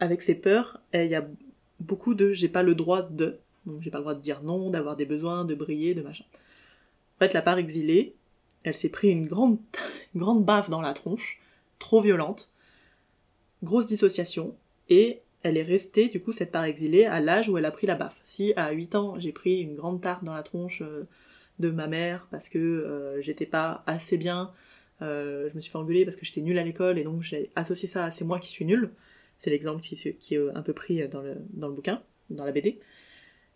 avec 0.00 0.20
ces 0.20 0.34
peurs, 0.34 0.82
il 0.92 1.06
y 1.06 1.14
a 1.14 1.26
beaucoup 1.78 2.14
de 2.14 2.32
j'ai 2.32 2.48
pas 2.48 2.64
le 2.64 2.74
droit 2.74 3.02
de, 3.02 3.38
donc 3.66 3.82
j'ai 3.82 3.90
pas 3.90 3.98
le 3.98 4.04
droit 4.04 4.14
de 4.14 4.20
dire 4.20 4.42
non, 4.42 4.70
d'avoir 4.70 4.96
des 4.96 5.06
besoins, 5.06 5.44
de 5.44 5.54
briller, 5.54 5.94
de 5.94 6.02
machin. 6.02 6.24
En 7.16 7.24
fait, 7.24 7.32
la 7.32 7.42
part 7.42 7.58
exilée, 7.58 8.14
elle 8.62 8.74
s'est 8.74 8.88
pris 8.88 9.10
une 9.10 9.26
grande, 9.26 9.58
grande 10.16 10.44
baffe 10.44 10.70
dans 10.70 10.80
la 10.80 10.92
tronche, 10.92 11.40
trop 11.78 12.00
violente, 12.00 12.50
grosse 13.62 13.86
dissociation, 13.86 14.56
et 14.88 15.20
elle 15.42 15.56
est 15.56 15.62
restée, 15.62 16.08
du 16.08 16.20
coup, 16.20 16.32
cette 16.32 16.50
part 16.50 16.64
exilée, 16.64 17.04
à 17.04 17.20
l'âge 17.20 17.48
où 17.48 17.58
elle 17.58 17.64
a 17.66 17.70
pris 17.70 17.86
la 17.86 17.94
baffe. 17.94 18.20
Si 18.24 18.52
à 18.56 18.72
8 18.72 18.94
ans, 18.94 19.18
j'ai 19.18 19.32
pris 19.32 19.60
une 19.60 19.74
grande 19.74 20.00
tarte 20.00 20.24
dans 20.24 20.32
la 20.32 20.42
tronche 20.42 20.82
euh, 20.82 21.04
de 21.58 21.70
ma 21.70 21.86
mère 21.86 22.26
parce 22.30 22.48
que 22.48 22.58
euh, 22.58 23.20
j'étais 23.20 23.46
pas 23.46 23.84
assez 23.86 24.16
bien, 24.16 24.52
euh, 25.02 25.48
je 25.50 25.54
me 25.54 25.60
suis 25.60 25.70
fait 25.70 25.78
engueuler 25.78 26.04
parce 26.04 26.16
que 26.16 26.24
j'étais 26.24 26.40
nulle 26.40 26.58
à 26.58 26.64
l'école, 26.64 26.98
et 26.98 27.04
donc 27.04 27.22
j'ai 27.22 27.50
associé 27.56 27.88
ça 27.88 28.06
à 28.06 28.10
c'est 28.10 28.24
moi 28.24 28.38
qui 28.38 28.48
suis 28.48 28.64
nulle, 28.64 28.90
c'est 29.38 29.50
l'exemple 29.50 29.82
qui, 29.82 29.96
qui, 30.14 30.34
est 30.34 30.50
un 30.54 30.62
peu 30.62 30.72
pris 30.72 31.06
dans 31.08 31.20
le, 31.20 31.36
dans 31.52 31.68
le 31.68 31.74
bouquin, 31.74 32.02
dans 32.30 32.44
la 32.44 32.52
BD 32.52 32.80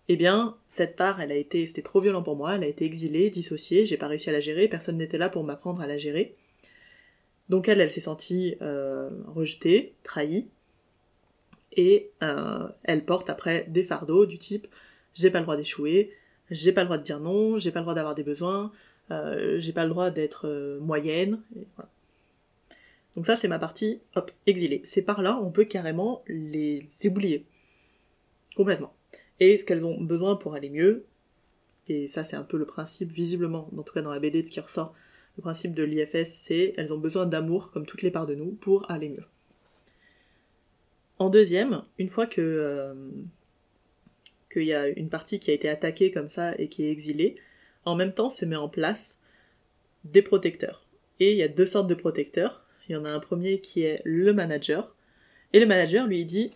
eh 0.09 0.17
bien, 0.17 0.57
cette 0.67 0.97
part, 0.97 1.21
elle 1.21 1.33
a 1.33 1.37
été, 1.37 1.67
c'était 1.67 1.83
trop 1.83 2.01
violent 2.01 2.23
pour 2.23 2.37
moi, 2.37 2.57
elle 2.57 2.65
a 2.65 2.67
été 2.67 2.85
exilée, 2.85 3.31
dissociée, 3.31 3.87
j'ai 3.87 3.97
pas 3.97 4.09
réussi 4.09 4.31
à 4.31 4.33
la 4.33 4.41
gérer, 4.41 4.69
personne 4.69 4.97
n'était 4.97 5.19
là 5.19 5.29
pour 5.29 5.45
m'apprendre 5.45 5.83
à 5.83 5.87
la 5.87 5.99
gérer. 5.99 6.35
Donc 7.49 7.69
elle, 7.69 7.81
elle 7.81 7.91
s'est 7.91 8.01
sentie 8.01 8.57
euh, 8.63 9.11
rejetée, 9.27 9.95
trahie, 10.03 10.49
et 11.73 12.11
euh, 12.23 12.69
elle 12.85 13.05
porte 13.05 13.31
après 13.31 13.67
des 13.69 13.85
fardeaux 13.85 14.27
du 14.27 14.39
type 14.39 14.67
j'ai 15.19 15.31
pas 15.31 15.39
le 15.41 15.45
droit 15.45 15.57
d'échouer, 15.57 16.13
j'ai 16.51 16.73
pas 16.73 16.83
le 16.83 16.87
droit 16.87 16.99
de 16.99 17.03
dire 17.03 17.21
non, 17.21 17.59
j'ai 17.59 17.73
pas 17.73 17.81
le 17.81 17.85
droit 17.85 17.95
d'avoir 17.95 18.15
des 18.15 18.23
besoins, 18.23 18.73
euh, 19.11 19.59
j'ai 19.59 19.73
pas 19.73 19.85
le 19.85 19.91
droit 19.91 20.11
d'être 20.11 20.47
euh, 20.47 20.79
moyenne, 20.81 21.43
et 21.57 21.67
voilà. 21.75 21.91
Donc 23.17 23.27
ça, 23.27 23.37
c'est 23.37 23.49
ma 23.49 23.59
partie, 23.59 24.01
hop, 24.15 24.31
exilée. 24.47 24.81
Ces 24.85 25.03
parts-là, 25.03 25.41
on 25.43 25.51
peut 25.51 25.65
carrément 25.65 26.23
les 26.29 26.89
éboulier. 27.03 27.47
Complètement 28.55 28.95
et 29.41 29.59
ce 29.59 29.65
qu'elles 29.65 29.87
ont 29.87 30.01
besoin 30.01 30.37
pour 30.37 30.55
aller 30.55 30.71
mieux. 30.71 31.05
Et 31.89 32.07
ça, 32.07 32.25
c'est 32.25 32.37
un 32.37 32.43
peu 32.43 32.59
le 32.59 32.67
principe, 32.67 33.11
visiblement, 33.11 33.71
en 33.77 33.83
tout 33.83 33.95
cas 33.95 34.03
dans 34.03 34.13
la 34.13 34.21
BD 34.21 34.45
ce 34.45 34.51
qui 34.51 34.61
ressort, 34.61 34.95
le 35.37 35.43
principe 35.43 35.75
de 35.75 35.85
l'IFS, 35.85 36.31
c'est 36.31 36.75
elles 36.77 36.93
ont 36.93 36.99
besoin 36.99 37.25
d'amour, 37.25 37.71
comme 37.71 37.87
toutes 37.87 38.03
les 38.03 38.11
parts 38.11 38.27
de 38.27 38.35
nous, 38.35 38.51
pour 38.51 38.91
aller 38.91 39.09
mieux. 39.09 39.25
En 41.19 41.31
deuxième, 41.31 41.83
une 41.99 42.09
fois 42.09 42.27
que 42.27 42.41
euh, 42.41 42.95
qu'il 44.53 44.65
y 44.65 44.75
a 44.75 44.89
une 44.89 45.09
partie 45.09 45.39
qui 45.39 45.51
a 45.51 45.55
été 45.55 45.69
attaquée 45.69 46.11
comme 46.11 46.29
ça 46.29 46.55
et 46.59 46.69
qui 46.69 46.85
est 46.85 46.91
exilée, 46.91 47.35
en 47.85 47.95
même 47.95 48.13
temps 48.13 48.31
se 48.31 48.45
met 48.45 48.57
en 48.57 48.69
place 48.69 49.19
des 50.05 50.23
protecteurs. 50.23 50.87
Et 51.21 51.33
il 51.33 51.37
y 51.37 51.43
a 51.43 51.49
deux 51.49 51.67
sortes 51.67 51.89
de 51.89 51.95
protecteurs. 51.95 52.67
Il 52.89 52.93
y 52.93 52.97
en 52.97 53.05
a 53.05 53.11
un 53.11 53.21
premier 53.21 53.61
qui 53.61 53.83
est 53.83 54.01
le 54.05 54.33
manager. 54.33 54.97
Et 55.53 55.61
le 55.61 55.67
manager 55.67 56.07
lui 56.07 56.25
dit 56.25 56.51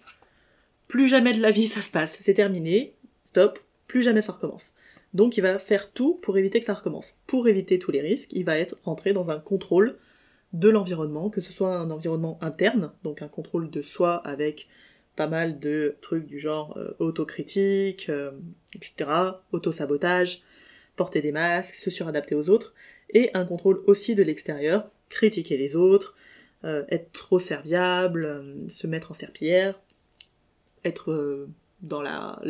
plus 0.93 1.09
jamais 1.09 1.33
de 1.33 1.41
la 1.41 1.53
vie 1.53 1.69
ça 1.69 1.81
se 1.81 1.89
passe, 1.89 2.19
c'est 2.21 2.35
terminé, 2.35 2.95
stop, 3.25 3.59
plus 3.87 4.03
jamais 4.03 4.21
ça 4.21 4.33
recommence. 4.33 4.73
Donc 5.15 5.39
il 5.39 5.41
va 5.41 5.59
faire 5.59 5.91
tout 5.91 6.17
pour 6.17 6.37
éviter 6.37 6.61
que 6.61 6.67
ça 6.67 6.75
recommence. 6.75 7.15
Pour 7.27 7.49
éviter 7.49 7.79
tous 7.79 7.91
les 7.91 8.03
risques, 8.03 8.29
il 8.35 8.45
va 8.45 8.59
être 8.59 8.77
rentré 8.85 9.15
dans 9.15 9.31
un 9.31 9.41
contrôle 9.41 9.97
de 10.53 10.69
l'environnement, 10.69 11.31
que 11.31 11.41
ce 11.41 11.51
soit 11.51 11.75
un 11.75 11.91
environnement 11.91 12.37
interne, 12.43 12.93
donc 13.05 13.23
un 13.23 13.29
contrôle 13.29 13.71
de 13.71 13.81
soi 13.81 14.17
avec 14.17 14.69
pas 15.17 15.29
mal 15.29 15.59
de 15.61 15.97
trucs 16.03 16.27
du 16.27 16.39
genre 16.39 16.77
euh, 16.77 16.91
autocritique, 16.99 18.11
euh, 18.11 18.33
etc., 18.75 19.11
auto-sabotage, 19.51 20.43
porter 20.97 21.23
des 21.23 21.33
masques, 21.33 21.75
se 21.75 21.89
suradapter 21.89 22.35
aux 22.35 22.51
autres, 22.51 22.75
et 23.09 23.31
un 23.33 23.47
contrôle 23.47 23.83
aussi 23.87 24.15
de 24.15 24.23
l'extérieur, 24.23 24.91
critiquer 25.09 25.57
les 25.57 25.75
autres, 25.75 26.17
euh, 26.65 26.85
être 26.91 27.13
trop 27.13 27.39
serviable, 27.39 28.59
se 28.69 28.87
mettre 28.87 29.13
en 29.13 29.15
serpillière, 29.15 29.81
être 30.85 31.13
euh, 31.13 31.49
dans 31.81 32.03
la, 32.03 32.41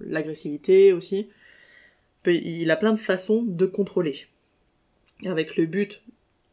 l'agressivité 0.00 0.92
aussi. 0.92 1.28
Il 2.26 2.70
a 2.70 2.76
plein 2.76 2.92
de 2.92 2.98
façons 2.98 3.42
de 3.42 3.66
contrôler. 3.66 4.26
Avec 5.26 5.56
le 5.56 5.66
but 5.66 6.02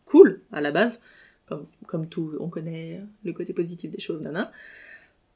cool 0.05 0.41
à 0.51 0.61
la 0.61 0.71
base, 0.71 0.99
comme, 1.45 1.65
comme 1.87 2.07
tout, 2.07 2.35
on 2.39 2.49
connaît 2.49 3.01
le 3.23 3.33
côté 3.33 3.53
positif 3.53 3.89
des 3.89 3.99
choses, 3.99 4.21
nana. 4.21 4.51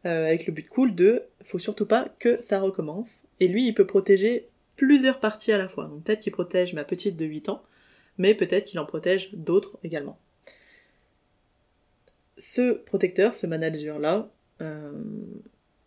Euh, 0.06 0.26
avec 0.28 0.46
le 0.46 0.54
but 0.54 0.68
cool 0.68 0.94
de 0.94 1.24
faut 1.44 1.58
surtout 1.58 1.88
pas 1.88 2.08
que 2.20 2.40
ça 2.40 2.60
recommence. 2.60 3.26
Et 3.40 3.48
lui, 3.48 3.68
il 3.68 3.74
peut 3.74 3.88
protéger 3.88 4.48
plusieurs 4.76 5.20
parties 5.20 5.52
à 5.52 5.58
la 5.58 5.68
fois. 5.68 5.88
Donc 5.88 6.04
peut-être 6.04 6.20
qu'il 6.20 6.32
protège 6.32 6.74
ma 6.74 6.84
petite 6.84 7.18
de 7.18 7.26
8 7.26 7.50
ans, 7.50 7.64
mais 8.18 8.36
peut-être 8.36 8.66
qu'il 8.66 8.80
en 8.80 8.86
protège 8.86 9.34
d'autres 9.34 9.80
également. 9.84 10.20
Ce 12.38 12.74
protecteur, 12.74 13.34
ce 13.34 13.48
manager-là, 13.48 14.30
euh, 14.62 14.92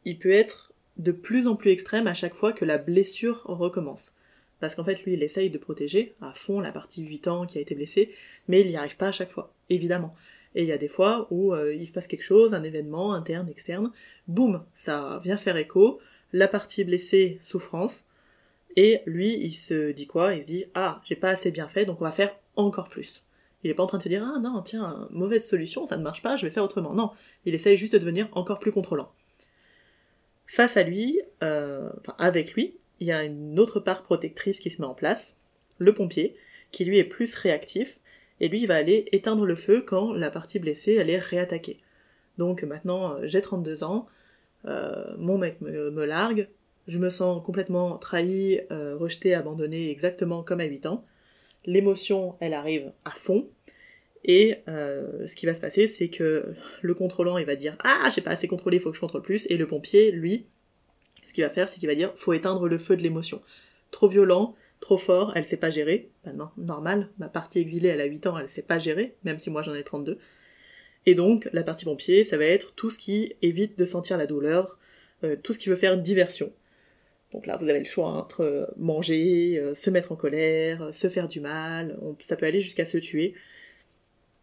il 0.05 0.19
peut 0.19 0.33
être 0.33 0.73
de 0.97 1.13
plus 1.13 1.47
en 1.47 1.57
plus 1.57 1.71
extrême 1.71 2.07
à 2.07 2.15
chaque 2.15 2.35
fois 2.35 2.53
que 2.53 2.65
la 2.65 2.79
blessure 2.79 3.43
recommence. 3.45 4.15
Parce 4.61 4.75
qu'en 4.75 4.85
fait, 4.85 5.05
lui, 5.05 5.13
il 5.13 5.23
essaye 5.23 5.51
de 5.51 5.59
protéger 5.59 6.15
à 6.21 6.33
fond 6.35 6.61
la 6.61 6.73
partie 6.73 7.05
8 7.05 7.29
ans 7.29 7.47
qui 7.47 7.59
a 7.59 7.61
été 7.61 7.75
blessée, 7.75 8.11
mais 8.49 8.61
il 8.61 8.69
n'y 8.69 8.77
arrive 8.77 8.97
pas 8.97 9.09
à 9.09 9.13
chaque 9.13 9.31
fois, 9.31 9.55
évidemment. 9.71 10.15
Et 10.55 10.63
il 10.63 10.69
y 10.69 10.73
a 10.73 10.79
des 10.79 10.89
fois 10.89 11.29
où 11.31 11.55
euh, 11.55 11.75
il 11.75 11.87
se 11.87 11.93
passe 11.93 12.09
quelque 12.09 12.25
chose, 12.25 12.55
un 12.55 12.65
événement 12.65 13.13
interne, 13.13 13.49
externe, 13.49 13.93
boum, 14.27 14.65
ça 14.75 15.21
vient 15.23 15.37
faire 15.37 15.57
écho, 15.57 16.01
la 16.33 16.49
partie 16.49 16.85
blessée, 16.85 17.39
souffrance, 17.41 18.05
et 18.77 19.01
lui, 19.07 19.37
il 19.41 19.53
se 19.53 19.93
dit 19.93 20.07
quoi? 20.07 20.35
Il 20.35 20.43
se 20.43 20.47
dit 20.49 20.65
ah, 20.75 21.01
j'ai 21.05 21.17
pas 21.17 21.31
assez 21.31 21.51
bien 21.51 21.69
fait, 21.69 21.85
donc 21.85 22.01
on 22.01 22.05
va 22.05 22.13
faire 22.13 22.35
encore 22.57 22.89
plus. 22.89 23.25
Il 23.65 23.71
est 23.71 23.75
pas 23.75 23.83
en 23.83 23.87
train 23.87 23.99
de 23.99 24.03
se 24.03 24.09
dire 24.09 24.25
ah 24.25 24.39
non, 24.39 24.63
tiens, 24.63 25.09
mauvaise 25.11 25.47
solution, 25.47 25.87
ça 25.87 25.97
ne 25.97 26.03
marche 26.03 26.23
pas, 26.23 26.37
je 26.37 26.47
vais 26.47 26.51
faire 26.51 26.65
autrement. 26.65 26.95
Non, 26.95 27.11
il 27.45 27.55
essaye 27.55 27.77
juste 27.77 27.93
de 27.93 27.99
devenir 27.99 28.29
encore 28.33 28.59
plus 28.59 28.73
contrôlant. 28.73 29.13
Face 30.59 30.77
à 30.77 30.83
lui, 30.83 31.21
euh, 31.45 31.89
enfin 32.01 32.17
avec 32.19 32.55
lui, 32.55 32.77
il 32.99 33.07
y 33.07 33.13
a 33.13 33.23
une 33.23 33.61
autre 33.61 33.79
part 33.79 34.03
protectrice 34.03 34.59
qui 34.59 34.71
se 34.71 34.83
met 34.83 34.89
en 34.89 34.95
place, 34.95 35.37
le 35.79 35.95
pompier, 35.95 36.35
qui 36.73 36.85
lui 36.85 36.99
est 36.99 37.05
plus 37.05 37.33
réactif, 37.37 38.01
et 38.41 38.49
lui 38.49 38.67
va 38.67 38.75
aller 38.75 39.05
éteindre 39.13 39.47
le 39.47 39.55
feu 39.55 39.83
quand 39.87 40.13
la 40.13 40.33
partie 40.33 40.59
blessée 40.59 40.97
elle 40.97 41.11
est 41.11 41.19
réattaquée. 41.19 41.79
Donc 42.39 42.65
maintenant 42.65 43.13
euh, 43.13 43.21
j'ai 43.23 43.41
32 43.41 43.85
ans, 43.85 44.09
euh, 44.65 45.15
mon 45.17 45.39
mec 45.39 45.61
me, 45.61 46.05
largue, 46.05 46.49
je 46.89 46.99
me 46.99 47.09
sens 47.09 47.41
complètement 47.47 47.97
trahi, 47.97 48.61
rejeté, 48.69 49.35
abandonné 49.35 49.93
exactement 49.93 50.43
comme 50.43 50.59
à 50.59 50.65
8 50.65 50.87
ans. 50.87 51.05
L'émotion 51.67 52.35
elle 52.41 52.55
arrive 52.55 52.91
à 53.05 53.13
fond, 53.13 53.49
et 54.25 54.57
euh, 54.69 55.27
ce 55.27 55.35
qui 55.35 55.47
va 55.47 55.55
se 55.55 55.61
passer, 55.61 55.87
c'est 55.87 56.09
que 56.09 56.55
le 56.83 56.95
contrôlant, 56.95 57.39
il 57.39 57.47
va 57.47 57.57
dire 57.57 57.77
Ah, 57.85 58.09
j'ai 58.15 58.21
pas 58.21 58.31
assez 58.31 58.49
contrôlé, 58.49 58.79
il 58.79 58.81
faut 58.81 58.91
que 58.91 58.97
je 58.97 59.01
contrôle 59.01 59.23
plus. 59.23 59.47
Et 59.51 59.57
le 59.57 59.67
pompier, 59.67 60.11
lui, 60.11 60.47
ce 61.25 61.33
qu'il 61.33 61.45
va 61.45 61.51
faire, 61.51 61.69
c'est 61.69 61.79
qu'il 61.79 61.89
va 61.89 61.95
dire 61.95 62.13
Faut 62.17 62.33
éteindre 62.33 62.69
le 62.69 62.79
feu 62.79 62.97
de 62.97 63.03
l'émotion. 63.03 63.41
Trop 63.91 64.09
violent, 64.09 64.55
trop 64.81 64.99
fort, 64.99 65.33
elle 65.35 65.45
sait 65.45 65.57
pas 65.57 65.71
gérer. 65.71 66.11
Ben 66.25 66.35
non, 66.35 66.51
normal, 66.57 67.11
ma 67.19 67.29
partie 67.29 67.59
exilée, 67.59 67.89
elle 67.89 68.01
a 68.01 68.07
8 68.07 68.27
ans, 68.27 68.39
elle 68.39 68.49
sait 68.49 68.63
pas 68.63 68.79
gérer, 68.79 69.17
même 69.25 69.39
si 69.39 69.51
moi 69.51 69.63
j'en 69.63 69.75
ai 69.75 69.85
32. 69.85 70.19
Et 71.07 71.15
donc, 71.15 71.49
la 71.53 71.63
partie 71.63 71.85
pompier, 71.85 72.25
ça 72.25 72.37
va 72.37 72.45
être 72.45 72.75
tout 72.75 72.91
ce 72.91 72.99
qui 72.99 73.35
évite 73.41 73.79
de 73.79 73.85
sentir 73.85 74.19
la 74.19 74.27
douleur, 74.27 74.79
euh, 75.25 75.37
tout 75.43 75.53
ce 75.53 75.59
qui 75.59 75.69
veut 75.69 75.77
faire 75.77 75.97
diversion. 75.97 76.53
Donc 77.33 77.47
là, 77.47 77.57
vous 77.57 77.69
avez 77.69 77.79
le 77.79 77.85
choix 77.85 78.09
entre 78.09 78.73
manger, 78.77 79.59
euh, 79.59 79.75
se 79.75 79.91
mettre 79.91 80.13
en 80.13 80.17
colère, 80.17 80.93
se 80.93 81.09
faire 81.09 81.29
du 81.29 81.41
mal, 81.41 81.99
ça 82.21 82.37
peut 82.37 82.47
aller 82.47 82.61
jusqu'à 82.61 82.85
se 82.85 82.99
tuer. 82.99 83.35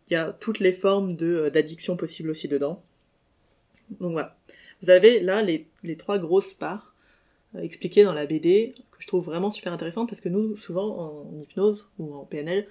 Il 0.09 0.13
y 0.13 0.17
a 0.17 0.31
toutes 0.31 0.59
les 0.59 0.73
formes 0.73 1.17
euh, 1.21 1.49
d'addiction 1.49 1.97
possibles 1.97 2.29
aussi 2.29 2.47
dedans. 2.47 2.83
Donc 3.99 4.11
voilà. 4.11 4.35
Vous 4.81 4.89
avez 4.89 5.19
là 5.19 5.41
les, 5.41 5.67
les 5.83 5.97
trois 5.97 6.17
grosses 6.17 6.53
parts 6.53 6.93
euh, 7.55 7.61
expliquées 7.61 8.03
dans 8.03 8.13
la 8.13 8.25
BD 8.25 8.73
que 8.91 8.97
je 9.01 9.07
trouve 9.07 9.25
vraiment 9.25 9.49
super 9.49 9.73
intéressantes 9.73 10.09
parce 10.09 10.21
que 10.21 10.29
nous, 10.29 10.55
souvent 10.55 10.97
en 10.97 11.37
hypnose 11.37 11.87
ou 11.97 12.13
en 12.15 12.25
PNL, 12.25 12.67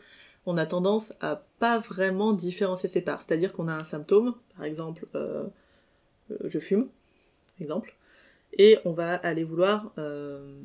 on 0.46 0.56
a 0.56 0.66
tendance 0.66 1.12
à 1.20 1.44
pas 1.58 1.78
vraiment 1.78 2.32
différencier 2.32 2.88
ces 2.88 3.00
parts. 3.00 3.22
C'est-à-dire 3.22 3.52
qu'on 3.52 3.68
a 3.68 3.74
un 3.74 3.84
symptôme, 3.84 4.34
par 4.56 4.64
exemple, 4.64 5.06
euh, 5.14 5.44
je 6.44 6.58
fume, 6.58 6.88
exemple, 7.60 7.94
et 8.58 8.78
on 8.84 8.92
va 8.92 9.14
aller 9.14 9.44
vouloir 9.44 9.92
euh, 9.98 10.60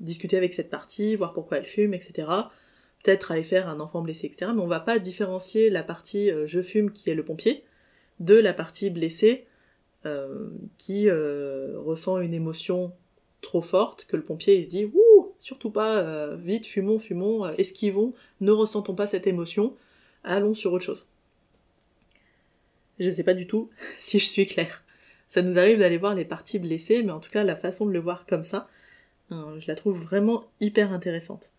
discuter 0.00 0.36
avec 0.36 0.52
cette 0.52 0.70
partie, 0.70 1.14
voir 1.14 1.32
pourquoi 1.32 1.58
elle 1.58 1.64
fume, 1.64 1.94
etc. 1.94 2.28
Peut-être 3.02 3.32
aller 3.32 3.42
faire 3.42 3.68
un 3.68 3.80
enfant 3.80 4.02
blessé, 4.02 4.26
etc. 4.26 4.52
Mais 4.54 4.62
on 4.62 4.66
va 4.66 4.80
pas 4.80 4.98
différencier 4.98 5.70
la 5.70 5.82
partie 5.82 6.30
euh, 6.30 6.46
je 6.46 6.60
fume 6.60 6.90
qui 6.92 7.10
est 7.10 7.14
le 7.14 7.24
pompier 7.24 7.64
de 8.20 8.34
la 8.34 8.52
partie 8.52 8.90
blessée 8.90 9.46
euh, 10.06 10.50
qui 10.78 11.10
ressent 11.10 12.18
une 12.18 12.34
émotion 12.34 12.92
trop 13.40 13.62
forte 13.62 14.04
que 14.04 14.16
le 14.16 14.22
pompier 14.22 14.58
il 14.58 14.64
se 14.64 14.70
dit 14.70 14.84
ouh 14.84 15.34
surtout 15.38 15.70
pas 15.70 16.34
vite 16.36 16.66
fumons 16.66 17.00
fumons 17.00 17.46
esquivons 17.46 18.12
ne 18.40 18.52
ressentons 18.52 18.94
pas 18.94 19.08
cette 19.08 19.26
émotion 19.26 19.74
allons 20.22 20.54
sur 20.54 20.72
autre 20.72 20.84
chose 20.84 21.06
je 23.00 23.08
ne 23.08 23.14
sais 23.14 23.24
pas 23.24 23.34
du 23.34 23.48
tout 23.48 23.70
si 23.96 24.20
je 24.20 24.26
suis 24.26 24.46
claire 24.46 24.84
ça 25.32 25.40
nous 25.40 25.58
arrive 25.58 25.78
d'aller 25.78 25.96
voir 25.96 26.14
les 26.14 26.26
parties 26.26 26.58
blessées, 26.58 27.02
mais 27.02 27.10
en 27.10 27.18
tout 27.18 27.30
cas 27.30 27.42
la 27.42 27.56
façon 27.56 27.86
de 27.86 27.90
le 27.90 27.98
voir 27.98 28.26
comme 28.26 28.44
ça, 28.44 28.68
euh, 29.30 29.58
je 29.60 29.66
la 29.66 29.74
trouve 29.74 29.98
vraiment 29.98 30.44
hyper 30.60 30.92
intéressante. 30.92 31.51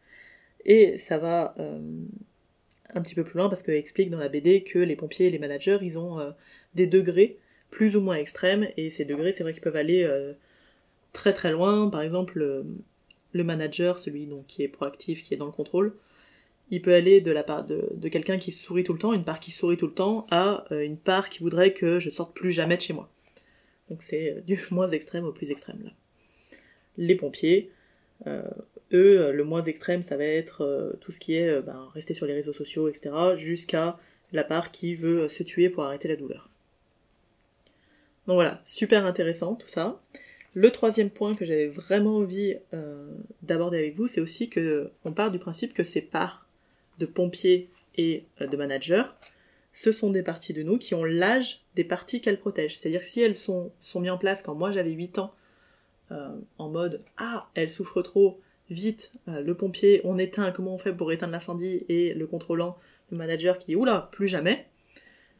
Et 0.65 0.97
ça 0.97 1.17
va 1.17 1.55
euh, 1.59 1.79
un 2.93 3.01
petit 3.01 3.15
peu 3.15 3.23
plus 3.23 3.37
loin 3.37 3.49
parce 3.49 3.63
qu'elle 3.63 3.75
explique 3.75 4.09
dans 4.09 4.19
la 4.19 4.29
BD 4.29 4.63
que 4.63 4.79
les 4.79 4.95
pompiers 4.95 5.27
et 5.27 5.29
les 5.29 5.39
managers, 5.39 5.79
ils 5.81 5.97
ont 5.97 6.19
euh, 6.19 6.31
des 6.75 6.87
degrés 6.87 7.37
plus 7.69 7.95
ou 7.95 8.01
moins 8.01 8.15
extrêmes, 8.15 8.67
et 8.77 8.91
ces 8.91 9.03
degrés, 9.03 9.31
c'est 9.31 9.41
vrai 9.41 9.51
qu'ils 9.51 9.63
peuvent 9.63 9.75
aller 9.75 10.07
très 11.11 11.33
très 11.33 11.51
loin. 11.51 11.89
Par 11.89 12.03
exemple, 12.03 12.37
le, 13.33 13.43
manager, 13.43 13.97
celui 13.97 14.27
donc, 14.27 14.45
qui 14.45 14.61
est 14.61 14.67
proactif, 14.67 15.23
qui 15.23 15.33
est 15.33 15.37
dans 15.37 15.47
le 15.47 15.51
contrôle, 15.51 15.95
il 16.69 16.83
peut 16.83 16.93
aller 16.93 17.19
de 17.19 17.31
la 17.31 17.41
part 17.43 17.65
de, 17.65 17.89
de 17.95 18.09
quelqu'un 18.09 18.37
qui 18.37 18.51
sourit 18.51 18.83
tout 18.83 18.93
le 18.93 18.99
temps, 18.99 19.11
une 19.11 19.23
part 19.23 19.39
qui 19.39 19.49
sourit 19.49 19.77
tout 19.77 19.87
le 19.87 19.93
temps, 19.93 20.27
à 20.29 20.65
une 20.69 20.97
part 20.97 21.31
qui 21.31 21.39
voudrait 21.39 21.73
que 21.73 21.99
je 21.99 22.11
sorte 22.11 22.35
plus 22.35 22.51
jamais 22.51 22.77
de 22.77 22.81
chez 22.81 22.93
moi. 22.93 23.09
Donc 23.89 24.01
c'est 24.01 24.33
euh, 24.33 24.41
du 24.41 24.59
moins 24.71 24.89
extrême 24.89 25.25
au 25.25 25.31
plus 25.31 25.51
extrême 25.51 25.81
là. 25.83 25.91
Les 26.97 27.15
pompiers, 27.15 27.71
euh, 28.27 28.43
eux, 28.93 29.21
euh, 29.21 29.31
le 29.31 29.43
moins 29.43 29.61
extrême, 29.61 30.01
ça 30.01 30.17
va 30.17 30.25
être 30.25 30.97
tout 31.01 31.11
ce 31.11 31.19
qui 31.19 31.35
est 31.35 31.61
ben, 31.61 31.89
rester 31.93 32.13
sur 32.13 32.25
les 32.25 32.33
réseaux 32.33 32.53
sociaux, 32.53 32.87
etc., 32.87 33.13
jusqu'à 33.35 33.97
la 34.31 34.43
part 34.43 34.71
qui 34.71 34.95
veut 34.95 35.29
se 35.29 35.43
tuer 35.43 35.69
pour 35.69 35.83
arrêter 35.83 36.07
la 36.07 36.15
douleur. 36.15 36.49
Donc 38.27 38.35
voilà, 38.35 38.61
super 38.63 39.05
intéressant 39.05 39.55
tout 39.55 39.67
ça. 39.67 39.99
Le 40.55 40.69
troisième 40.71 41.09
point 41.09 41.35
que 41.35 41.45
j'avais 41.45 41.67
vraiment 41.67 42.17
envie 42.17 42.55
d'aborder 43.41 43.77
avec 43.77 43.95
vous, 43.95 44.07
c'est 44.07 44.21
aussi 44.21 44.49
que 44.49 44.91
on 45.03 45.11
part 45.11 45.29
du 45.29 45.39
principe 45.39 45.73
que 45.73 45.83
ces 45.83 46.01
parts 46.01 46.47
de 46.99 47.05
pompiers 47.05 47.69
et 47.97 48.25
de 48.39 48.55
managers 48.55 49.03
ce 49.73 49.91
sont 49.91 50.11
des 50.11 50.21
parties 50.21 50.53
de 50.53 50.61
nous 50.61 50.77
qui 50.77 50.93
ont 50.93 51.03
l'âge 51.03 51.61
des 51.75 51.83
parties 51.83 52.21
qu'elles 52.21 52.39
protègent. 52.39 52.77
C'est-à-dire 52.77 53.01
que 53.01 53.07
si 53.07 53.21
elles 53.21 53.37
sont, 53.37 53.71
sont 53.79 53.99
mises 53.99 54.11
en 54.11 54.17
place 54.17 54.43
quand 54.43 54.55
moi 54.55 54.71
j'avais 54.71 54.91
8 54.91 55.17
ans, 55.17 55.33
euh, 56.11 56.29
en 56.59 56.69
mode 56.69 57.03
Ah, 57.17 57.49
elle 57.55 57.71
souffre 57.71 58.03
trop, 58.03 58.39
vite, 58.69 59.13
euh, 59.27 59.41
le 59.41 59.55
pompier, 59.55 60.01
on 60.03 60.17
éteint, 60.17 60.51
comment 60.51 60.73
on 60.73 60.77
fait 60.77 60.93
pour 60.93 61.11
éteindre 61.11 61.33
l'incendie, 61.33 61.85
et 61.89 62.13
le 62.13 62.27
contrôlant, 62.27 62.77
le 63.11 63.17
manager 63.17 63.59
qui 63.59 63.75
Oula, 63.75 64.09
plus 64.11 64.27
jamais, 64.27 64.67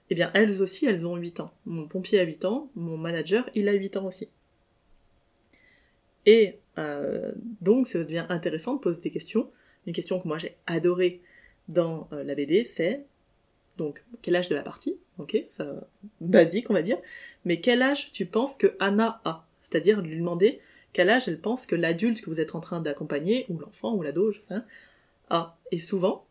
eh 0.10 0.16
bien 0.16 0.32
elles 0.34 0.62
aussi, 0.62 0.86
elles 0.86 1.08
ont 1.08 1.16
8 1.16 1.40
ans. 1.40 1.54
Mon 1.66 1.88
pompier 1.88 2.20
a 2.20 2.24
8 2.24 2.46
ans, 2.46 2.70
mon 2.76 2.98
manager, 2.98 3.50
il 3.56 3.68
a 3.70 3.74
8 3.74 3.98
ans 3.98 4.06
aussi. 4.06 4.30
Et 6.26 6.60
euh, 6.78 7.32
donc 7.62 7.88
ça 7.88 8.00
devient 8.04 8.26
intéressant 8.30 8.76
de 8.76 8.80
poser 8.80 9.00
des 9.00 9.12
questions. 9.12 9.50
Une 9.88 9.94
question 9.94 10.20
que 10.20 10.28
moi 10.28 10.38
j'ai 10.38 10.56
adorée 10.66 11.22
dans 11.68 12.10
la 12.12 12.36
BD, 12.36 12.64
c'est 12.66 13.06
donc 13.78 14.04
quel 14.22 14.36
âge 14.36 14.50
de 14.50 14.56
la 14.56 14.62
partie, 14.62 14.98
ok, 15.18 15.46
ça 15.50 15.88
basique 16.22 16.70
on 16.70 16.74
va 16.74 16.82
dire, 16.82 16.98
mais 17.46 17.62
quel 17.62 17.82
âge 17.82 18.12
tu 18.12 18.26
penses 18.26 18.58
que 18.58 18.76
Anna 18.80 19.22
a? 19.26 19.48
C'est-à-dire 19.62 20.02
lui 20.02 20.18
demander 20.18 20.60
quel 20.94 21.10
âge 21.10 21.28
elle 21.28 21.42
pense 21.42 21.66
que 21.66 21.76
l'adulte 21.76 22.22
que 22.22 22.30
vous 22.30 22.40
êtes 22.40 22.56
en 22.56 22.60
train 22.60 22.80
d'accompagner, 22.80 23.46
ou 23.50 23.58
l'enfant, 23.58 23.94
ou 23.94 24.02
l'ado, 24.02 24.32
je 24.32 24.40
sais, 24.42 24.56
a. 25.30 25.58
Et 25.72 25.80
souvent, 25.80 26.26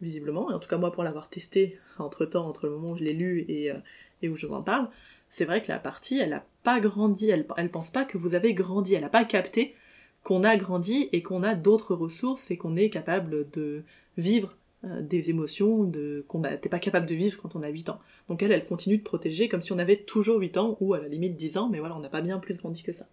visiblement, 0.00 0.50
et 0.50 0.54
en 0.54 0.58
tout 0.58 0.68
cas 0.68 0.78
moi 0.78 0.92
pour 0.92 1.04
l'avoir 1.04 1.28
testé 1.28 1.78
entre 1.98 2.24
temps, 2.26 2.46
entre 2.46 2.66
le 2.66 2.72
moment 2.72 2.92
où 2.92 2.96
je 2.96 3.04
l'ai 3.04 3.12
lu 3.12 3.44
et, 3.48 3.70
euh, 3.70 3.76
et 4.22 4.28
où 4.28 4.36
je 4.36 4.46
vous 4.46 4.54
en 4.54 4.62
parle, 4.62 4.88
c'est 5.30 5.44
vrai 5.44 5.60
que 5.60 5.68
la 5.68 5.78
partie, 5.78 6.18
elle 6.18 6.32
a 6.32 6.46
pas 6.62 6.80
grandi, 6.80 7.28
elle, 7.30 7.46
elle 7.56 7.70
pense 7.70 7.90
pas 7.90 8.04
que 8.04 8.18
vous 8.18 8.34
avez 8.34 8.54
grandi, 8.54 8.94
elle 8.94 9.04
a 9.04 9.08
pas 9.08 9.24
capté 9.24 9.74
qu'on 10.22 10.42
a 10.44 10.56
grandi 10.56 11.08
et 11.12 11.22
qu'on 11.22 11.42
a 11.42 11.54
d'autres 11.54 11.94
ressources 11.94 12.50
et 12.50 12.56
qu'on 12.56 12.76
est 12.76 12.90
capable 12.90 13.48
de 13.50 13.84
vivre 14.16 14.56
euh, 14.84 15.00
des 15.00 15.30
émotions 15.30 15.90
qu'on 16.28 16.40
n'était 16.40 16.68
pas 16.68 16.78
capable 16.78 17.06
de 17.06 17.14
vivre 17.14 17.38
quand 17.40 17.56
on 17.56 17.62
a 17.62 17.68
8 17.68 17.88
ans. 17.90 18.00
Donc 18.28 18.42
elle, 18.42 18.52
elle 18.52 18.66
continue 18.66 18.98
de 18.98 19.02
protéger 19.02 19.48
comme 19.48 19.62
si 19.62 19.72
on 19.72 19.78
avait 19.78 19.96
toujours 19.96 20.38
8 20.38 20.56
ans, 20.56 20.76
ou 20.80 20.94
à 20.94 21.00
la 21.00 21.08
limite 21.08 21.36
10 21.36 21.58
ans, 21.58 21.68
mais 21.68 21.78
voilà, 21.78 21.96
on 21.96 22.00
n'a 22.00 22.08
pas 22.08 22.22
bien 22.22 22.38
plus 22.38 22.58
grandi 22.58 22.82
que 22.82 22.92
ça. 22.92 23.06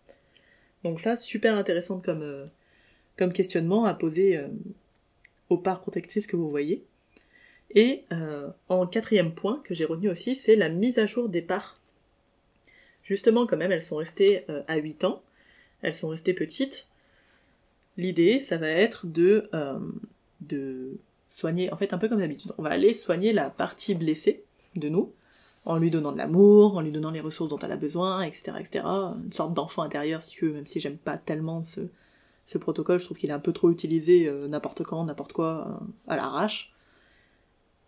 Donc 0.84 1.00
ça, 1.00 1.16
super 1.16 1.56
intéressant 1.56 2.00
comme, 2.00 2.22
euh, 2.22 2.46
comme 3.18 3.34
questionnement 3.34 3.86
à 3.86 3.94
poser 3.94 4.38
euh, 4.38 4.48
aux 5.50 5.58
parts 5.58 5.82
protectrices 5.82 6.28
que 6.28 6.36
vous 6.36 6.50
voyez. 6.50 6.84
Et 7.76 8.04
en 8.70 8.86
quatrième 8.86 9.34
point 9.34 9.60
que 9.64 9.74
j'ai 9.74 9.86
retenu 9.86 10.08
aussi, 10.08 10.36
c'est 10.36 10.56
la 10.56 10.70
mise 10.70 11.00
à 11.00 11.08
jour 11.08 11.28
des 11.28 11.42
parts. 11.42 11.82
Justement, 13.02 13.48
quand 13.48 13.58
même, 13.58 13.72
elles 13.72 13.82
sont 13.82 13.96
restées 13.96 14.46
à 14.68 14.76
8 14.76 15.06
ans, 15.06 15.24
elles 15.82 15.96
sont 15.96 16.10
restées 16.10 16.36
petites. 16.36 16.88
L'idée, 17.98 18.42
ça 18.42 18.58
va 18.58 18.68
être 18.68 19.08
de, 19.08 19.50
de 20.42 21.00
soigner, 21.28 21.74
en 21.74 21.76
fait 21.76 21.94
un 21.94 21.98
peu 21.98 22.08
comme 22.08 22.20
d'habitude, 22.20 22.52
on 22.60 22.62
va 22.62 22.70
aller 22.70 22.94
soigner 22.94 23.34
la 23.34 23.50
partie 23.50 23.96
blessée 23.96 24.44
de 24.76 24.90
nous, 24.90 25.12
en 25.66 25.78
lui 25.78 25.92
donnant 25.92 26.12
de 26.12 26.18
l'amour, 26.18 26.76
en 26.78 26.82
lui 26.82 26.92
donnant 26.92 27.12
les 27.12 27.22
ressources 27.22 27.50
dont 27.50 27.60
elle 27.60 27.72
a 27.72 27.78
besoin, 27.78 28.22
etc., 28.22 28.58
etc. 28.60 28.86
Une 28.86 29.32
sorte 29.32 29.54
d'enfant 29.54 29.82
intérieur, 29.82 30.22
si 30.22 30.32
tu 30.32 30.48
veux, 30.48 30.54
même 30.54 30.68
si 30.68 30.80
j'aime 30.80 30.98
pas 30.98 31.18
tellement 31.18 31.64
ce, 31.64 31.82
ce 32.46 32.58
protocole, 32.58 33.00
je 33.00 33.06
trouve 33.06 33.18
qu'il 33.18 33.30
est 33.30 33.34
un 33.34 33.40
peu 33.40 33.54
trop 33.54 33.72
utilisé 33.72 34.28
euh, 34.28 34.48
n'importe 34.48 34.84
quand, 34.84 35.06
n'importe 35.06 35.34
quoi, 35.34 35.80
euh, 35.82 35.86
à 36.08 36.16
l'arrache. 36.16 36.74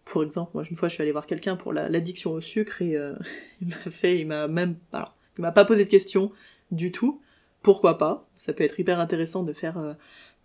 Pour 0.05 0.23
exemple, 0.23 0.51
moi, 0.53 0.63
une 0.69 0.77
fois, 0.77 0.87
je 0.87 0.93
suis 0.93 1.01
allée 1.01 1.11
voir 1.11 1.25
quelqu'un 1.25 1.55
pour 1.55 1.73
l'addiction 1.73 2.31
au 2.31 2.41
sucre 2.41 2.81
et 2.81 2.95
euh, 2.95 3.15
il 3.61 3.69
m'a 3.69 3.91
fait, 3.91 4.19
il 4.19 4.27
m'a 4.27 4.47
même, 4.47 4.77
alors, 4.93 5.15
il 5.37 5.41
m'a 5.41 5.51
pas 5.51 5.65
posé 5.65 5.83
de 5.83 5.89
questions 5.89 6.31
du 6.71 6.91
tout. 6.91 7.21
Pourquoi 7.61 7.97
pas? 7.97 8.29
Ça 8.35 8.53
peut 8.53 8.63
être 8.63 8.79
hyper 8.79 8.99
intéressant 8.99 9.43
de 9.43 9.51
faire 9.51 9.95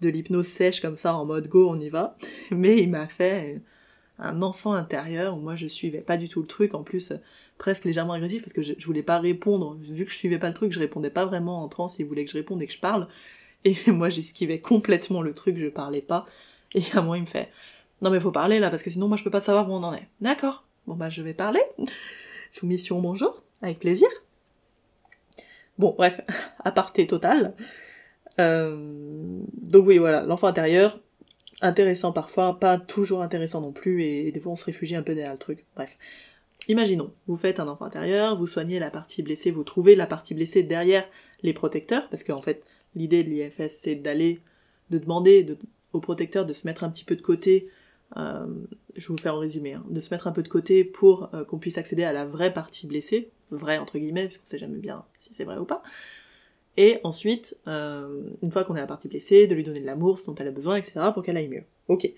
de 0.01 0.09
l'hypnose 0.09 0.47
sèche 0.47 0.81
comme 0.81 0.97
ça 0.97 1.15
en 1.15 1.27
mode 1.27 1.49
go 1.49 1.69
on 1.69 1.79
y 1.79 1.91
va 1.91 2.17
mais 2.51 2.79
il 2.79 2.91
m'a 2.91 3.07
fait 3.07 3.61
un 4.21 4.43
enfant 4.43 4.73
intérieur 4.73 5.37
où 5.37 5.41
moi 5.41 5.57
je 5.57 5.67
suivais 5.67 6.01
pas 6.01 6.17
du 6.17 6.29
tout 6.29 6.41
le 6.41 6.47
truc 6.47 6.75
en 6.75 6.83
plus 6.83 7.13
presque 7.59 7.85
légèrement 7.85 8.13
agressif 8.13 8.43
parce 8.43 8.53
que 8.53 8.63
je, 8.63 8.75
voulais 8.85 9.03
pas 9.03 9.19
répondre. 9.19 9.77
Vu 9.81 10.05
que 10.05 10.11
je 10.11 10.17
suivais 10.17 10.39
pas 10.39 10.49
le 10.49 10.55
truc 10.55 10.73
je 10.73 10.79
répondais 10.79 11.11
pas 11.11 11.25
vraiment 11.25 11.63
en 11.63 11.69
transe 11.69 11.99
il 11.99 12.07
voulait 12.07 12.25
que 12.25 12.31
je 12.31 12.37
réponde 12.37 12.63
et 12.63 12.67
que 12.67 12.73
je 12.73 12.81
parle. 12.81 13.09
Et 13.65 13.77
moi 13.89 14.09
j'esquivais 14.09 14.61
complètement 14.61 15.23
le 15.23 15.35
truc 15.35 15.57
je 15.57 15.67
parlais 15.67 16.03
pas. 16.03 16.27
Et 16.75 16.83
à 16.95 17.03
moi 17.03 17.19
il 17.19 17.23
me 17.23 17.27
fait 17.27 17.51
non 18.03 18.11
mais 18.11 18.21
faut 18.21 18.33
parler 18.33 18.59
là 18.59 18.71
parce 18.71 18.83
que 18.83 18.91
sinon 18.91 19.09
moi 19.09 19.17
je 19.17 19.25
peux 19.25 19.31
pas 19.31 19.41
savoir 19.41 19.69
où 19.69 19.75
on 19.75 19.83
en 19.83 19.95
est 19.95 20.09
d'accord. 20.21 20.65
Bon 20.87 20.95
bah 20.95 21.11
je 21.11 21.23
vais 21.23 21.35
parler. 21.35 21.63
Soumission 22.51 23.01
bonjour. 23.01 23.43
Avec 23.63 23.79
plaisir. 23.79 24.09
Bon 25.79 25.95
bref. 25.97 26.21
Aparté 26.65 27.07
total. 27.07 27.55
Euh, 28.39 29.43
donc 29.63 29.87
oui, 29.87 29.99
voilà, 29.99 30.23
l'enfant 30.23 30.47
intérieur, 30.47 31.01
intéressant 31.61 32.13
parfois, 32.13 32.59
pas 32.59 32.79
toujours 32.79 33.23
intéressant 33.23 33.61
non 33.61 33.73
plus, 33.73 34.03
et, 34.05 34.33
des 34.33 34.41
fois 34.41 34.53
on 34.53 34.57
se 34.57 34.65
réfugie 34.65 34.97
un 34.97 35.03
peu 35.03 35.15
derrière 35.15 35.33
le 35.33 35.39
truc. 35.39 35.65
Bref. 35.75 35.99
Imaginons, 36.69 37.11
vous 37.27 37.37
faites 37.37 37.59
un 37.59 37.69
enfant 37.69 37.87
intérieur, 37.87 38.37
vous 38.37 38.47
soignez 38.47 38.79
la 38.79 38.91
partie 38.91 39.23
blessée, 39.23 39.51
vous 39.51 39.65
trouvez 39.65 39.97
la 39.97 40.07
partie 40.07 40.35
blessée 40.35 40.63
derrière 40.63 41.09
les 41.43 41.53
protecteurs, 41.53 42.09
parce 42.11 42.23
qu'en 42.23 42.43
fait, 42.43 42.65
l'idée 42.95 43.25
de 43.25 43.31
l'IFS, 43.31 43.75
c'est 43.81 43.97
d'aller, 43.97 44.41
de 44.91 44.99
demander 44.99 45.43
de, 45.43 45.59
aux 45.93 46.01
protecteurs 46.01 46.45
de 46.45 46.53
se 46.53 46.67
mettre 46.67 46.85
un 46.85 46.91
petit 46.91 47.05
peu 47.05 47.17
de 47.17 47.23
côté, 47.23 47.71
euh, 48.17 48.47
je 48.97 49.09
vais 49.09 49.15
vous 49.15 49.23
faire 49.23 49.35
en 49.35 49.39
résumé, 49.39 49.75
hein, 49.75 49.85
de 49.89 50.01
se 50.01 50.11
mettre 50.11 50.27
un 50.27 50.33
peu 50.33 50.43
de 50.43 50.49
côté 50.49 50.85
pour 50.85 51.31
euh, 51.35 51.45
qu'on 51.45 51.59
puisse 51.59 51.79
accéder 51.79 52.05
à 52.05 52.13
la 52.13 52.25
vraie 52.25 52.53
partie 52.53 52.87
blessée, 52.87 53.31
vraie 53.51 53.79
entre 53.79 53.99
guillemets, 53.99 54.27
puisqu'on 54.27 54.47
sait 54.47 54.59
jamais 54.59 54.79
bien 54.79 55.05
si 55.19 55.33
c'est 55.33 55.45
vrai 55.45 55.57
ou 55.59 55.65
pas, 55.65 55.83
et 56.77 56.99
ensuite, 57.05 57.59
euh, 57.67 58.23
une 58.43 58.53
fois 58.53 58.65
qu'on 58.65 58.77
est 58.77 58.81
la 58.81 58.87
partie 58.87 59.09
blessée, 59.09 59.47
de 59.47 59.55
lui 59.55 59.65
donner 59.65 59.81
de 59.81 59.87
l'amour, 59.87 60.19
ce 60.19 60.27
dont 60.27 60.35
elle 60.37 60.49
a 60.49 60.53
besoin, 60.53 60.77
etc., 60.77 61.01
pour 61.13 61.23
qu'elle 61.23 61.37
aille 61.37 61.49
mieux. 61.49 61.65
Ok. 61.89 62.11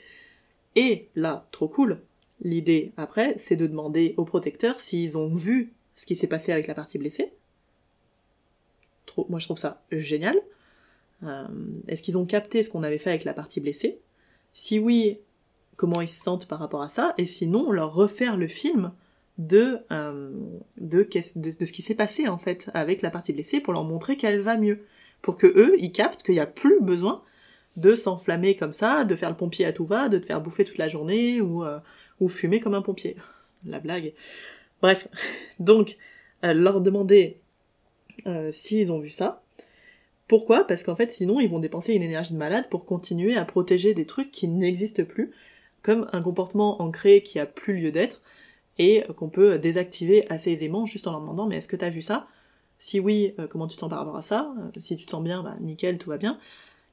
Et 0.77 1.09
là, 1.15 1.47
trop 1.51 1.69
cool, 1.69 2.01
l'idée 2.43 2.93
après, 2.97 3.35
c'est 3.39 3.57
de 3.57 3.67
demander 3.67 4.15
aux 4.17 4.25
protecteurs 4.25 4.81
s'ils 4.81 5.19
ont 5.19 5.35
vu 5.35 5.73
ce 5.95 6.07
qui 6.07 6.17
s'est 6.17 6.27
passé 6.27 6.53
avec 6.53 6.67
la 6.67 6.75
partie 6.75 6.99
blessée. 6.99 7.33
Moi 9.29 9.39
je 9.39 9.47
trouve 9.47 9.59
ça 9.59 9.83
génial. 9.91 10.37
Euh, 11.23 11.47
est-ce 11.89 12.03
qu'ils 12.03 12.19
ont 12.19 12.25
capté 12.25 12.63
ce 12.63 12.71
qu'on 12.71 12.83
avait 12.83 12.99
fait 12.99 13.11
avec 13.11 13.25
la 13.25 13.35
partie 13.35 13.61
blessée? 13.61 14.01
Si 14.53 14.79
oui, 14.79 15.19
comment 15.77 16.01
ils 16.01 16.09
se 16.09 16.21
sentent 16.21 16.47
par 16.47 16.59
rapport 16.59 16.83
à 16.83 16.89
ça? 16.89 17.15
Et 17.19 17.27
sinon, 17.27 17.71
leur 17.71 17.95
refaire 17.95 18.37
le 18.37 18.49
film 18.49 18.93
de, 19.39 19.79
euh, 19.91 20.31
de, 20.79 21.07
ce 21.11 21.73
qui 21.73 21.83
s'est 21.83 21.95
passé 21.95 22.29
en 22.29 22.39
fait 22.39 22.71
avec 22.75 23.03
la 23.03 23.11
partie 23.11 23.33
blessée 23.33 23.61
pour 23.61 23.73
leur 23.73 23.85
montrer 23.85 24.17
qu'elle 24.17 24.41
va 24.41 24.57
mieux. 24.57 24.85
Pour 25.23 25.39
que 25.39 25.47
eux, 25.47 25.77
ils 25.79 25.93
captent 25.93 26.23
qu'il 26.23 26.35
n'y 26.35 26.41
a 26.41 26.47
plus 26.47 26.81
besoin 26.81 27.23
de 27.77 27.95
s'enflammer 27.95 28.57
comme 28.57 28.73
ça, 28.73 29.05
de 29.05 29.15
faire 29.15 29.31
le 29.31 29.37
pompier 29.37 29.65
à 29.65 29.73
tout 29.73 29.87
va, 29.87 30.09
de 30.09 30.19
te 30.19 30.27
faire 30.27 30.41
bouffer 30.41 30.65
toute 30.65 30.79
la 30.79 30.89
journée 30.89 31.41
ou, 31.41 31.65
euh, 31.65 31.79
ou 32.21 32.29
fumer 32.29 32.61
comme 32.61 32.75
un 32.75 32.83
pompier. 32.83 33.17
La 33.65 33.81
blague. 33.81 34.13
Bref. 34.83 35.09
Donc, 35.61 35.97
euh, 36.45 36.53
leur 36.53 36.81
demander 36.81 37.41
euh, 38.27 38.51
s'ils 38.53 38.93
ont 38.93 38.99
vu 38.99 39.11
ça. 39.11 39.43
Pourquoi? 40.29 40.67
Parce 40.67 40.83
qu'en 40.83 40.97
fait, 40.97 41.13
sinon, 41.13 41.41
ils 41.41 41.49
vont 41.49 41.59
dépenser 41.59 41.95
une 41.95 42.03
énergie 42.03 42.33
de 42.33 42.39
malade 42.39 42.69
pour 42.71 42.85
continuer 42.85 43.37
à 43.37 43.45
protéger 43.45 43.95
des 43.95 44.07
trucs 44.07 44.31
qui 44.31 44.49
n'existent 44.49 45.05
plus, 45.05 45.31
comme 45.83 46.09
un 46.13 46.23
comportement 46.23 46.81
ancré 46.81 47.23
qui 47.23 47.39
a 47.39 47.47
plus 47.47 47.75
lieu 47.75 47.91
d'être, 47.91 48.23
et 48.79 49.05
qu'on 49.17 49.29
peut 49.29 49.59
désactiver 49.59 50.29
assez 50.31 50.51
aisément 50.51 50.87
juste 50.87 51.07
en 51.07 51.13
leur 51.13 51.21
demandant 51.21 51.47
mais 51.47 51.57
est-ce 51.57 51.69
que 51.69 51.77
t'as 51.77 51.91
vu 51.91 52.03
ça? 52.03 52.27
Si 52.79 52.99
oui, 52.99 53.35
euh, 53.39 53.47
comment 53.47 53.67
tu 53.67 53.77
te 53.77 53.81
sens 53.81 53.91
par 53.91 53.99
rapport 54.01 54.17
à 54.17 54.23
ça? 54.23 54.53
Si 54.77 54.97
tu 54.97 55.07
te 55.07 55.11
sens 55.11 55.23
bien, 55.23 55.43
bah 55.43 55.55
nickel, 55.61 55.99
tout 55.99 56.11
va 56.11 56.19
bien. 56.19 56.39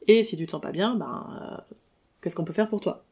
Et 0.08 0.24
si 0.24 0.38
tu 0.38 0.46
te 0.46 0.52
sens 0.52 0.62
pas 0.62 0.72
bien, 0.72 0.96
bah 0.96 1.66
qu'est-ce 2.22 2.36
qu'on 2.36 2.46
peut 2.46 2.54
faire 2.54 2.70
pour 2.70 2.80
toi? 2.80 3.04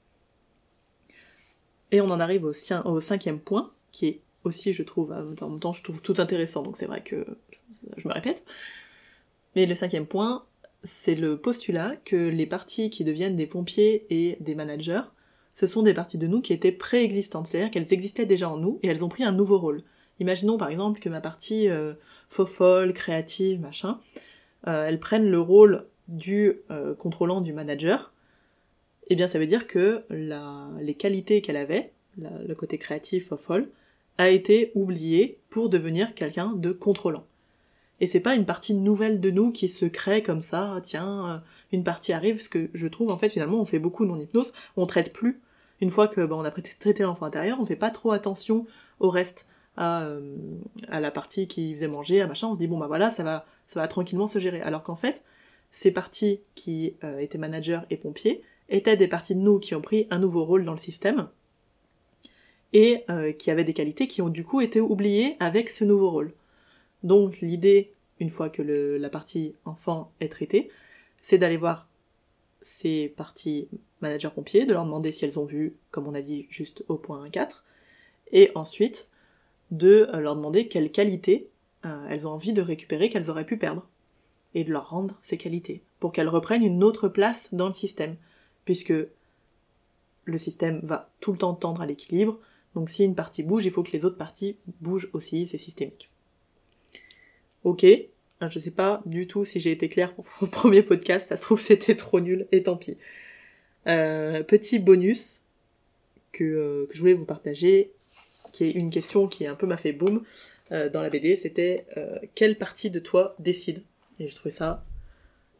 Et 1.92 2.02
on 2.02 2.10
en 2.10 2.20
arrive 2.20 2.44
au, 2.44 2.54
au 2.86 3.00
cinquième 3.00 3.40
point, 3.40 3.72
qui 3.92 4.08
est 4.08 4.22
aussi, 4.44 4.74
je 4.74 4.84
trouve, 4.84 5.12
en 5.12 5.50
même 5.50 5.60
temps, 5.60 5.74
je 5.74 5.84
trouve 5.84 6.02
tout 6.02 6.16
intéressant, 6.18 6.62
donc 6.62 6.78
c'est 6.78 6.86
vrai 6.86 7.02
que 7.02 7.26
je 7.96 8.08
me 8.08 8.14
répète. 8.14 8.44
Mais 9.56 9.66
le 9.66 9.74
cinquième 9.76 10.06
point, 10.06 10.46
c'est 10.84 11.16
le 11.16 11.38
postulat 11.38 11.96
que 11.96 12.16
les 12.16 12.46
parties 12.46 12.90
qui 12.90 13.04
deviennent 13.04 13.36
des 13.36 13.48
pompiers 13.48 14.06
et 14.10 14.38
des 14.40 14.54
managers, 14.54 15.02
ce 15.58 15.66
sont 15.66 15.82
des 15.82 15.96
parties 15.96 16.20
de 16.20 16.28
nous 16.28 16.40
qui 16.40 16.54
étaient 16.54 16.72
préexistantes, 16.72 17.48
c'est-à-dire 17.48 17.72
qu'elles 17.72 17.92
existaient 17.92 18.28
déjà 18.28 18.48
en 18.48 18.58
nous 18.58 18.78
et 18.84 18.90
elles 18.90 19.04
ont 19.04 19.10
pris 19.10 19.24
un 19.24 19.32
nouveau 19.32 19.58
rôle. 19.58 19.82
Imaginons 20.20 20.56
par 20.56 20.70
exemple 20.70 21.00
que 21.00 21.10
ma 21.10 21.20
partie 21.20 21.68
euh, 21.68 21.96
folle, 22.30 22.94
créative, 22.94 23.60
machin, 23.60 24.00
euh, 24.68 24.86
elle 24.88 25.00
prenne 25.00 25.28
le 25.28 25.40
rôle 25.40 25.88
du 26.10 26.54
euh, 26.70 26.94
contrôlant 26.94 27.42
du 27.42 27.54
manager, 27.54 28.14
eh 29.08 29.16
bien 29.16 29.28
ça 29.28 29.40
veut 29.40 29.48
dire 29.48 29.66
que 29.66 30.04
la, 30.12 30.70
les 30.80 30.94
qualités 30.94 31.42
qu'elle 31.42 31.58
avait, 31.58 31.92
le 32.18 32.54
côté 32.54 32.78
créatif, 32.78 33.34
folle, 33.34 33.72
a 34.20 34.30
été 34.30 34.72
oublié 34.76 35.40
pour 35.50 35.70
devenir 35.70 36.14
quelqu'un 36.14 36.54
de 36.56 36.72
contrôlant. 36.72 37.26
Et 38.00 38.06
c'est 38.06 38.20
pas 38.20 38.36
une 38.36 38.46
partie 38.46 38.76
nouvelle 38.76 39.20
de 39.20 39.32
nous 39.32 39.52
qui 39.52 39.70
se 39.70 39.86
crée 39.86 40.22
comme 40.22 40.44
ça, 40.44 40.80
tiens, 40.84 41.30
euh, 41.30 41.38
une 41.72 41.84
partie 41.84 42.14
arrive, 42.14 42.40
ce 42.40 42.50
que 42.50 42.70
je 42.76 42.88
trouve 42.88 43.12
en 43.12 43.18
fait 43.18 43.30
finalement 43.30 43.60
on 43.60 43.66
fait 43.66 43.80
beaucoup 43.80 44.06
non 44.06 44.20
hypnose, 44.20 44.54
on 44.76 44.86
traite 44.86 45.14
plus. 45.14 45.42
Une 45.82 45.90
fois 45.90 46.08
que 46.08 46.22
on 46.22 46.44
a 46.44 46.52
traité 46.52 47.04
l'enfant 47.04 47.26
intérieur, 47.26 47.60
on 47.60 47.66
fait 47.66 47.76
pas 47.76 47.92
trop 47.92 48.12
attention 48.12 48.66
au 49.00 49.10
reste, 49.10 49.46
à, 49.76 50.04
euh, 50.04 50.36
à 50.90 51.00
la 51.00 51.12
partie 51.12 51.48
qui 51.48 51.74
faisait 51.74 51.88
manger, 51.88 52.22
à 52.22 52.28
machin, 52.28 52.48
on 52.48 52.56
se 52.56 52.60
dit 52.60 52.68
bon 52.68 52.78
bah 52.78 52.88
voilà, 52.88 53.12
ça 53.12 53.24
va, 53.24 53.46
ça 53.68 53.80
va 53.80 53.88
tranquillement 53.88 54.28
se 54.28 54.40
gérer. 54.40 54.62
Alors 54.62 54.84
qu'en 54.84 54.96
fait, 54.96 55.24
ces 55.72 55.92
parties 55.92 56.42
qui 56.56 56.96
euh, 57.04 57.20
étaient 57.20 57.38
managers 57.38 57.82
et 57.90 57.98
pompiers 57.98 58.42
étaient 58.70 58.98
des 58.98 59.08
parties 59.08 59.36
de 59.36 59.42
nous 59.42 59.60
qui 59.60 59.76
ont 59.76 59.82
pris 59.82 60.08
un 60.10 60.20
nouveau 60.20 60.44
rôle 60.46 60.66
dans 60.66 60.74
le 60.74 60.80
système 60.80 61.30
et 62.74 63.04
euh, 63.10 63.32
qui 63.32 63.52
avaient 63.52 63.64
des 63.64 63.74
qualités 63.74 64.08
qui 64.08 64.22
ont 64.22 64.30
du 64.30 64.44
coup 64.44 64.62
été 64.62 64.82
oubliées 64.82 65.38
avec 65.40 65.70
ce 65.70 65.84
nouveau 65.84 66.10
rôle. 66.10 66.34
Donc 67.04 67.40
l'idée, 67.42 67.94
une 68.20 68.30
fois 68.30 68.50
que 68.50 68.62
le, 68.62 68.98
la 68.98 69.10
partie 69.10 69.54
enfant 69.66 70.12
est 70.20 70.32
traitée, 70.32 70.70
c'est 71.22 71.38
d'aller 71.38 71.58
voir 71.58 71.87
ces 72.62 73.10
parties 73.10 73.68
manager 74.02 74.34
pompiers, 74.34 74.66
de 74.66 74.74
leur 74.74 74.86
demander 74.86 75.12
si 75.12 75.26
elles 75.26 75.40
ont 75.40 75.46
vu, 75.46 75.76
comme 75.92 76.08
on 76.08 76.14
a 76.14 76.22
dit 76.22 76.48
juste 76.50 76.84
au 76.88 76.98
point 76.98 77.30
4, 77.30 77.64
et 78.32 78.52
ensuite 78.56 79.10
de 79.72 80.08
euh, 80.14 80.20
leur 80.20 80.36
demander 80.36 80.68
quelles 80.68 80.92
qualités 80.92 81.50
euh, 81.86 82.08
elles 82.10 82.28
ont 82.28 82.32
envie 82.32 82.54
de 82.54 82.62
récupérer 82.62 83.10
qu'elles 83.10 83.30
auraient 83.30 83.46
pu 83.46 83.58
perdre, 83.58 83.88
et 84.54 84.64
de 84.64 84.72
leur 84.72 84.90
rendre 84.90 85.18
ces 85.22 85.38
qualités, 85.38 85.84
pour 86.00 86.12
qu'elles 86.12 86.30
reprennent 86.30 86.64
une 86.64 86.84
autre 86.84 87.08
place 87.08 87.50
dans 87.54 87.68
le 87.68 87.74
système, 87.74 88.16
puisque 88.66 88.94
le 90.26 90.38
système 90.38 90.80
va 90.84 91.10
tout 91.20 91.32
le 91.32 91.38
temps 91.38 91.54
tendre 91.54 91.82
à 91.82 91.86
l'équilibre, 91.86 92.40
donc 92.76 92.90
si 92.90 93.04
une 93.04 93.16
partie 93.16 93.44
bouge, 93.44 93.66
il 93.66 93.72
faut 93.72 93.84
que 93.84 93.92
les 93.92 94.06
autres 94.06 94.18
parties 94.18 94.58
bougent 94.82 95.10
aussi, 95.14 95.48
c'est 95.48 95.58
systémique. 95.58 96.10
Ok, 97.64 97.86
je 98.42 98.60
sais 98.60 98.72
pas 98.72 99.02
du 99.06 99.28
tout 99.28 99.46
si 99.46 99.60
j'ai 99.60 99.72
été 99.72 99.90
claire 99.90 100.14
pour 100.14 100.26
le 100.42 100.48
premier 100.48 100.84
podcast, 100.84 101.30
ça 101.30 101.38
se 101.38 101.42
trouve 101.42 101.60
c'était 101.60 101.96
trop 101.96 102.20
nul, 102.20 102.48
et 102.52 102.64
tant 102.64 102.78
pis. 102.78 102.98
Euh, 103.88 104.44
petit 104.44 104.80
bonus 104.80 105.44
que, 106.32 106.44
euh, 106.44 106.88
je 106.94 107.00
voulais 107.00 107.14
vous 107.14 107.26
partager, 107.26 107.92
qui 108.52 108.66
est 108.66 108.72
une 108.72 108.90
question 108.90 109.28
qui 109.28 109.46
un 109.48 109.56
peu 109.56 109.66
m'a 109.66 109.78
fait 109.78 109.94
boum 109.94 110.24
euh, 110.72 110.90
dans 110.90 111.02
la 111.02 111.10
BD, 111.10 111.38
c'était 111.38 111.86
quelle 112.36 112.58
partie 112.58 112.90
de 112.90 113.00
toi 113.00 113.36
décide? 113.40 113.84
Et 114.20 114.28
je 114.28 114.36
trouvais 114.36 114.52
ça 114.52 114.84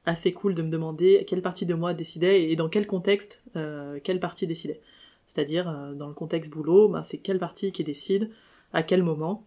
assez 0.06 0.32
cool 0.32 0.56
de 0.56 0.62
me 0.62 0.70
demander 0.70 1.26
quelle 1.28 1.42
partie 1.42 1.66
de 1.66 1.74
moi 1.74 1.94
décidait 1.94 2.50
et 2.50 2.56
dans 2.56 2.70
quel 2.70 2.88
contexte 2.88 3.42
quelle 4.04 4.20
partie 4.20 4.48
décidait. 4.48 4.82
C'est-à-dire, 5.28 5.70
euh, 5.70 5.94
dans 5.94 6.08
le 6.08 6.14
contexte 6.14 6.50
boulot, 6.50 6.88
ben, 6.88 7.04
c'est 7.04 7.18
quelle 7.18 7.38
partie 7.38 7.72
qui 7.72 7.84
décide, 7.84 8.32
à 8.74 8.82
quel 8.82 9.04
moment. 9.04 9.46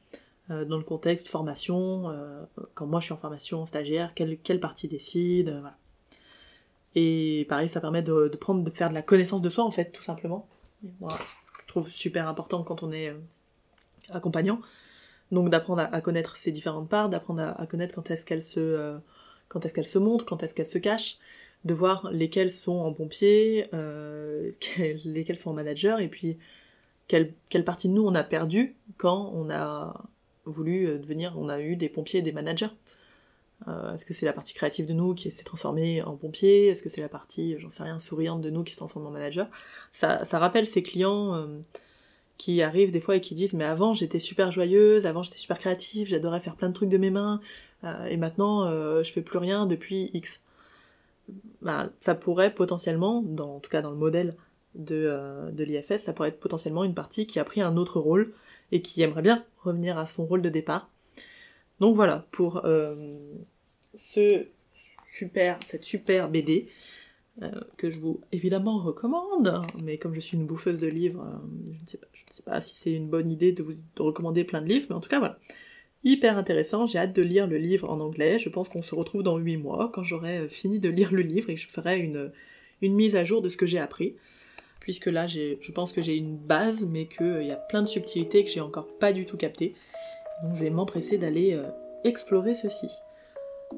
Euh, 0.51 0.65
dans 0.65 0.79
le 0.79 0.85
contexte 0.85 1.29
formation, 1.29 2.11
euh, 2.11 2.43
quand 2.75 2.87
moi 2.87 3.01
je 3.01 3.07
suis 3.07 3.13
en 3.13 3.17
formation 3.17 3.65
stagiaire, 3.67 4.15
quelle, 4.15 4.39
quelle 4.39 4.61
partie 4.61 4.89
décide, 4.89 5.51
voilà. 5.51 5.77
Et 6.97 7.47
pareil, 7.49 7.69
ça 7.69 7.81
permet 7.81 8.03
de, 8.03 8.29
prendre, 8.41 8.65
de 8.65 8.71
faire 8.71 8.89
de 8.89 8.95
la 8.95 9.03
connaissance 9.03 9.43
de 9.43 9.49
soi, 9.49 9.63
en 9.63 9.71
fait, 9.71 9.93
tout 9.93 10.03
simplement. 10.03 10.49
Moi, 10.99 11.17
je 11.63 11.67
trouve 11.69 11.89
super 11.89 12.27
important 12.27 12.65
quand 12.65 12.83
on 12.83 12.91
est 12.91 13.15
accompagnant. 14.09 14.61
Donc 15.31 15.49
d'apprendre 15.51 15.89
à, 15.93 16.01
connaître 16.01 16.37
ces 16.37 16.51
différentes 16.51 16.89
parts, 16.89 17.09
d'apprendre 17.09 17.55
à, 17.57 17.67
connaître 17.67 17.95
quand 17.95 18.11
est-ce 18.11 18.27
qu'elles 18.27 18.43
se, 18.43 18.99
quand 19.49 19.65
est-ce 19.65 19.75
qu'elles 19.75 19.87
se 19.87 19.99
montrent, 19.99 20.25
quand 20.25 20.43
est-ce 20.43 20.55
qu'elles 20.55 20.67
se 20.67 20.79
cachent, 20.79 21.19
de 21.65 21.75
voir 21.75 22.11
lesquels 22.11 22.51
sont 22.51 22.79
en 22.79 22.93
pompier, 22.93 23.67
euh, 23.73 24.51
lesquels 25.05 25.39
sont 25.39 25.51
en 25.51 25.55
manager, 25.55 26.01
et 26.01 26.09
puis 26.09 26.39
quelle, 27.07 27.33
quelle 27.49 27.65
partie 27.65 27.89
de 27.89 27.95
nous 27.95 28.05
on 28.05 28.15
a 28.15 28.25
perdu 28.25 28.77
quand 28.97 29.31
on 29.35 29.51
a 29.51 30.05
voulu 30.51 30.87
euh, 30.87 30.99
devenir, 30.99 31.35
on 31.39 31.49
a 31.49 31.61
eu 31.61 31.77
des 31.77 31.89
pompiers 31.89 32.21
et 32.21 32.23
des 32.23 32.33
managers. 32.33 32.71
Euh, 33.69 33.95
Est-ce 33.95 34.05
que 34.05 34.15
c'est 34.15 34.27
la 34.27 34.33
partie 34.33 34.55
créative 34.55 34.87
de 34.87 34.93
nous 34.93 35.15
qui 35.15 35.31
s'est 35.31 35.45
transformée 35.45 36.03
en 36.03 36.17
pompier? 36.17 36.69
Est-ce 36.69 36.83
que 36.83 36.89
c'est 36.89 37.01
la 37.01 37.09
partie, 37.09 37.59
j'en 37.59 37.69
sais 37.69 37.83
rien, 37.83 37.99
souriante 37.99 38.41
de 38.41 38.51
nous 38.51 38.65
qui 38.65 38.73
se 38.73 38.79
transforme 38.79 39.07
en 39.07 39.11
manager? 39.11 39.49
Ça, 39.91 40.25
ça 40.25 40.39
rappelle 40.39 40.67
ces 40.67 40.83
clients 40.83 41.35
euh, 41.35 41.47
qui 42.39 42.63
arrivent 42.63 42.93
des 42.93 43.01
fois 43.01 43.17
et 43.17 43.21
qui 43.21 43.35
disent 43.35 43.55
mais 43.55 43.65
avant 43.65 43.93
j'étais 43.93 44.19
super 44.19 44.51
joyeuse, 44.51 45.07
avant 45.07 45.23
j'étais 45.23 45.39
super 45.39 45.59
créative, 45.59 46.09
j'adorais 46.09 46.41
faire 46.41 46.57
plein 46.57 46.69
de 46.69 46.75
trucs 46.75 46.89
de 46.89 46.99
mes 46.99 47.11
mains, 47.11 47.41
euh, 47.85 48.07
et 48.07 48.17
maintenant 48.17 48.71
je 49.03 49.11
fais 49.13 49.23
plus 49.23 49.39
rien 49.39 49.67
depuis 49.67 50.11
X. 50.15 50.41
Bah, 51.63 51.91
ça 52.01 52.15
pourrait 52.15 52.55
potentiellement, 52.55 53.23
dans, 53.23 53.57
en 53.57 53.61
tout 53.61 53.71
cas 53.71 53.83
dans 53.83 53.91
le 53.91 53.97
modèle 53.97 54.37
de, 54.75 55.05
euh, 55.09 55.51
de 55.51 55.65
l'IFS, 55.65 55.99
ça 55.99 56.13
pourrait 56.13 56.29
être 56.29 56.41
potentiellement 56.41 56.85
une 56.85 56.95
partie 56.95 57.27
qui 57.27 57.39
a 57.39 57.45
pris 57.45 57.61
un 57.61 57.77
autre 57.77 58.01
rôle 58.01 58.33
et 58.73 58.83
qui 58.83 59.03
aimerait 59.03 59.23
bien 59.23 59.45
revenir 59.63 59.99
à 59.99 60.07
son 60.07 60.25
rôle 60.27 60.43
de 60.43 60.49
départ. 60.49 60.91
Donc 61.81 61.97
voilà, 61.97 62.27
pour 62.31 62.65
euh, 62.65 62.95
ce 63.95 64.47
super, 65.11 65.59
cette 65.67 65.85
super 65.85 66.29
BD, 66.29 66.69
euh, 67.43 67.51
que 67.77 67.91
je 67.91 67.99
vous 67.99 68.21
évidemment 68.33 68.79
recommande, 68.79 69.63
mais 69.83 69.97
comme 69.97 70.13
je 70.13 70.21
suis 70.21 70.37
une 70.37 70.47
bouffeuse 70.47 70.79
de 70.79 70.87
livres, 70.87 71.41
je, 71.67 71.73
ne 71.73 71.87
sais 71.87 71.99
pas, 71.99 72.07
je 72.13 72.25
ne 72.29 72.33
sais 72.33 72.43
pas 72.43 72.61
si 72.61 72.75
c'est 72.75 72.93
une 72.93 73.09
bonne 73.09 73.31
idée 73.31 73.53
de 73.53 73.63
vous 73.63 73.73
de 73.73 74.03
recommander 74.03 74.45
plein 74.45 74.61
de 74.61 74.67
livres, 74.67 74.87
mais 74.91 74.97
en 74.97 75.01
tout 75.01 75.09
cas 75.09 75.19
voilà. 75.19 75.39
Hyper 76.03 76.39
intéressant, 76.39 76.87
j'ai 76.87 76.99
hâte 76.99 77.15
de 77.15 77.23
lire 77.23 77.47
le 77.47 77.59
livre 77.59 77.91
en 77.91 78.01
anglais, 78.01 78.39
je 78.39 78.49
pense 78.49 78.69
qu'on 78.71 78.83
se 78.83 78.95
retrouve 78.95 79.23
dans 79.23 79.37
8 79.37 79.59
mois, 79.59 79.91
quand 79.93 80.03
j'aurai 80.03 80.39
euh, 80.39 80.49
fini 80.49 80.79
de 80.79 80.89
lire 80.89 81.13
le 81.13 81.23
livre 81.23 81.51
et 81.51 81.57
je 81.57 81.69
ferai 81.69 82.01
une 82.01 82.95
mise 82.95 83.17
à 83.17 83.25
jour 83.25 83.43
de 83.43 83.49
ce 83.49 83.57
que 83.57 83.67
j'ai 83.67 83.79
appris, 83.79 84.17
puisque 84.91 85.07
là 85.07 85.29
je 85.29 85.73
pense 85.73 85.93
que 85.93 86.03
j'ai 86.03 86.17
une 86.17 86.37
base, 86.37 86.85
mais 86.85 87.07
qu'il 87.07 87.27
euh, 87.27 87.45
y 87.45 87.53
a 87.53 87.57
plein 87.57 87.83
de 87.83 87.87
subtilités 87.87 88.45
que 88.45 88.51
j'ai 88.51 88.61
encore 88.61 88.89
pas 88.99 89.13
du 89.13 89.25
tout 89.25 89.37
captées, 89.37 89.75
donc 90.43 90.57
je 90.57 90.65
vais 90.65 90.71
m'empresser 90.71 91.17
d'aller 91.17 91.53
euh, 91.53 91.63
explorer 92.03 92.55
ceci. 92.55 92.89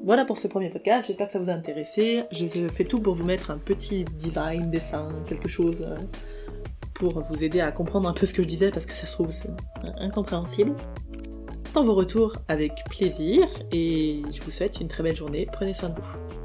Voilà 0.03 0.25
pour 0.25 0.39
ce 0.39 0.47
premier 0.47 0.71
podcast, 0.71 1.07
j'espère 1.07 1.27
que 1.27 1.33
ça 1.33 1.39
vous 1.39 1.51
a 1.51 1.53
intéressé, 1.53 2.23
j'ai 2.31 2.47
fait 2.69 2.85
tout 2.85 2.99
pour 2.99 3.13
vous 3.13 3.25
mettre 3.25 3.51
un 3.51 3.59
petit 3.59 4.05
design, 4.17 4.71
dessin, 4.71 5.07
quelque 5.27 5.47
chose 5.47 5.87
pour 6.95 7.21
vous 7.21 7.43
aider 7.43 7.61
à 7.61 7.71
comprendre 7.71 8.09
un 8.09 8.13
peu 8.13 8.25
ce 8.25 8.33
que 8.33 8.41
je 8.41 8.47
disais, 8.47 8.71
parce 8.71 8.87
que 8.87 8.93
ça 8.93 9.05
se 9.05 9.13
trouve 9.13 9.31
c'est 9.31 9.49
incompréhensible 9.99 10.75
vos 11.81 11.95
retours 11.95 12.35
avec 12.47 12.83
plaisir 12.89 13.47
et 13.71 14.21
je 14.31 14.41
vous 14.41 14.51
souhaite 14.51 14.79
une 14.79 14.87
très 14.87 15.01
belle 15.01 15.15
journée. 15.15 15.47
Prenez 15.51 15.73
soin 15.73 15.89
de 15.89 15.99
vous. 15.99 16.42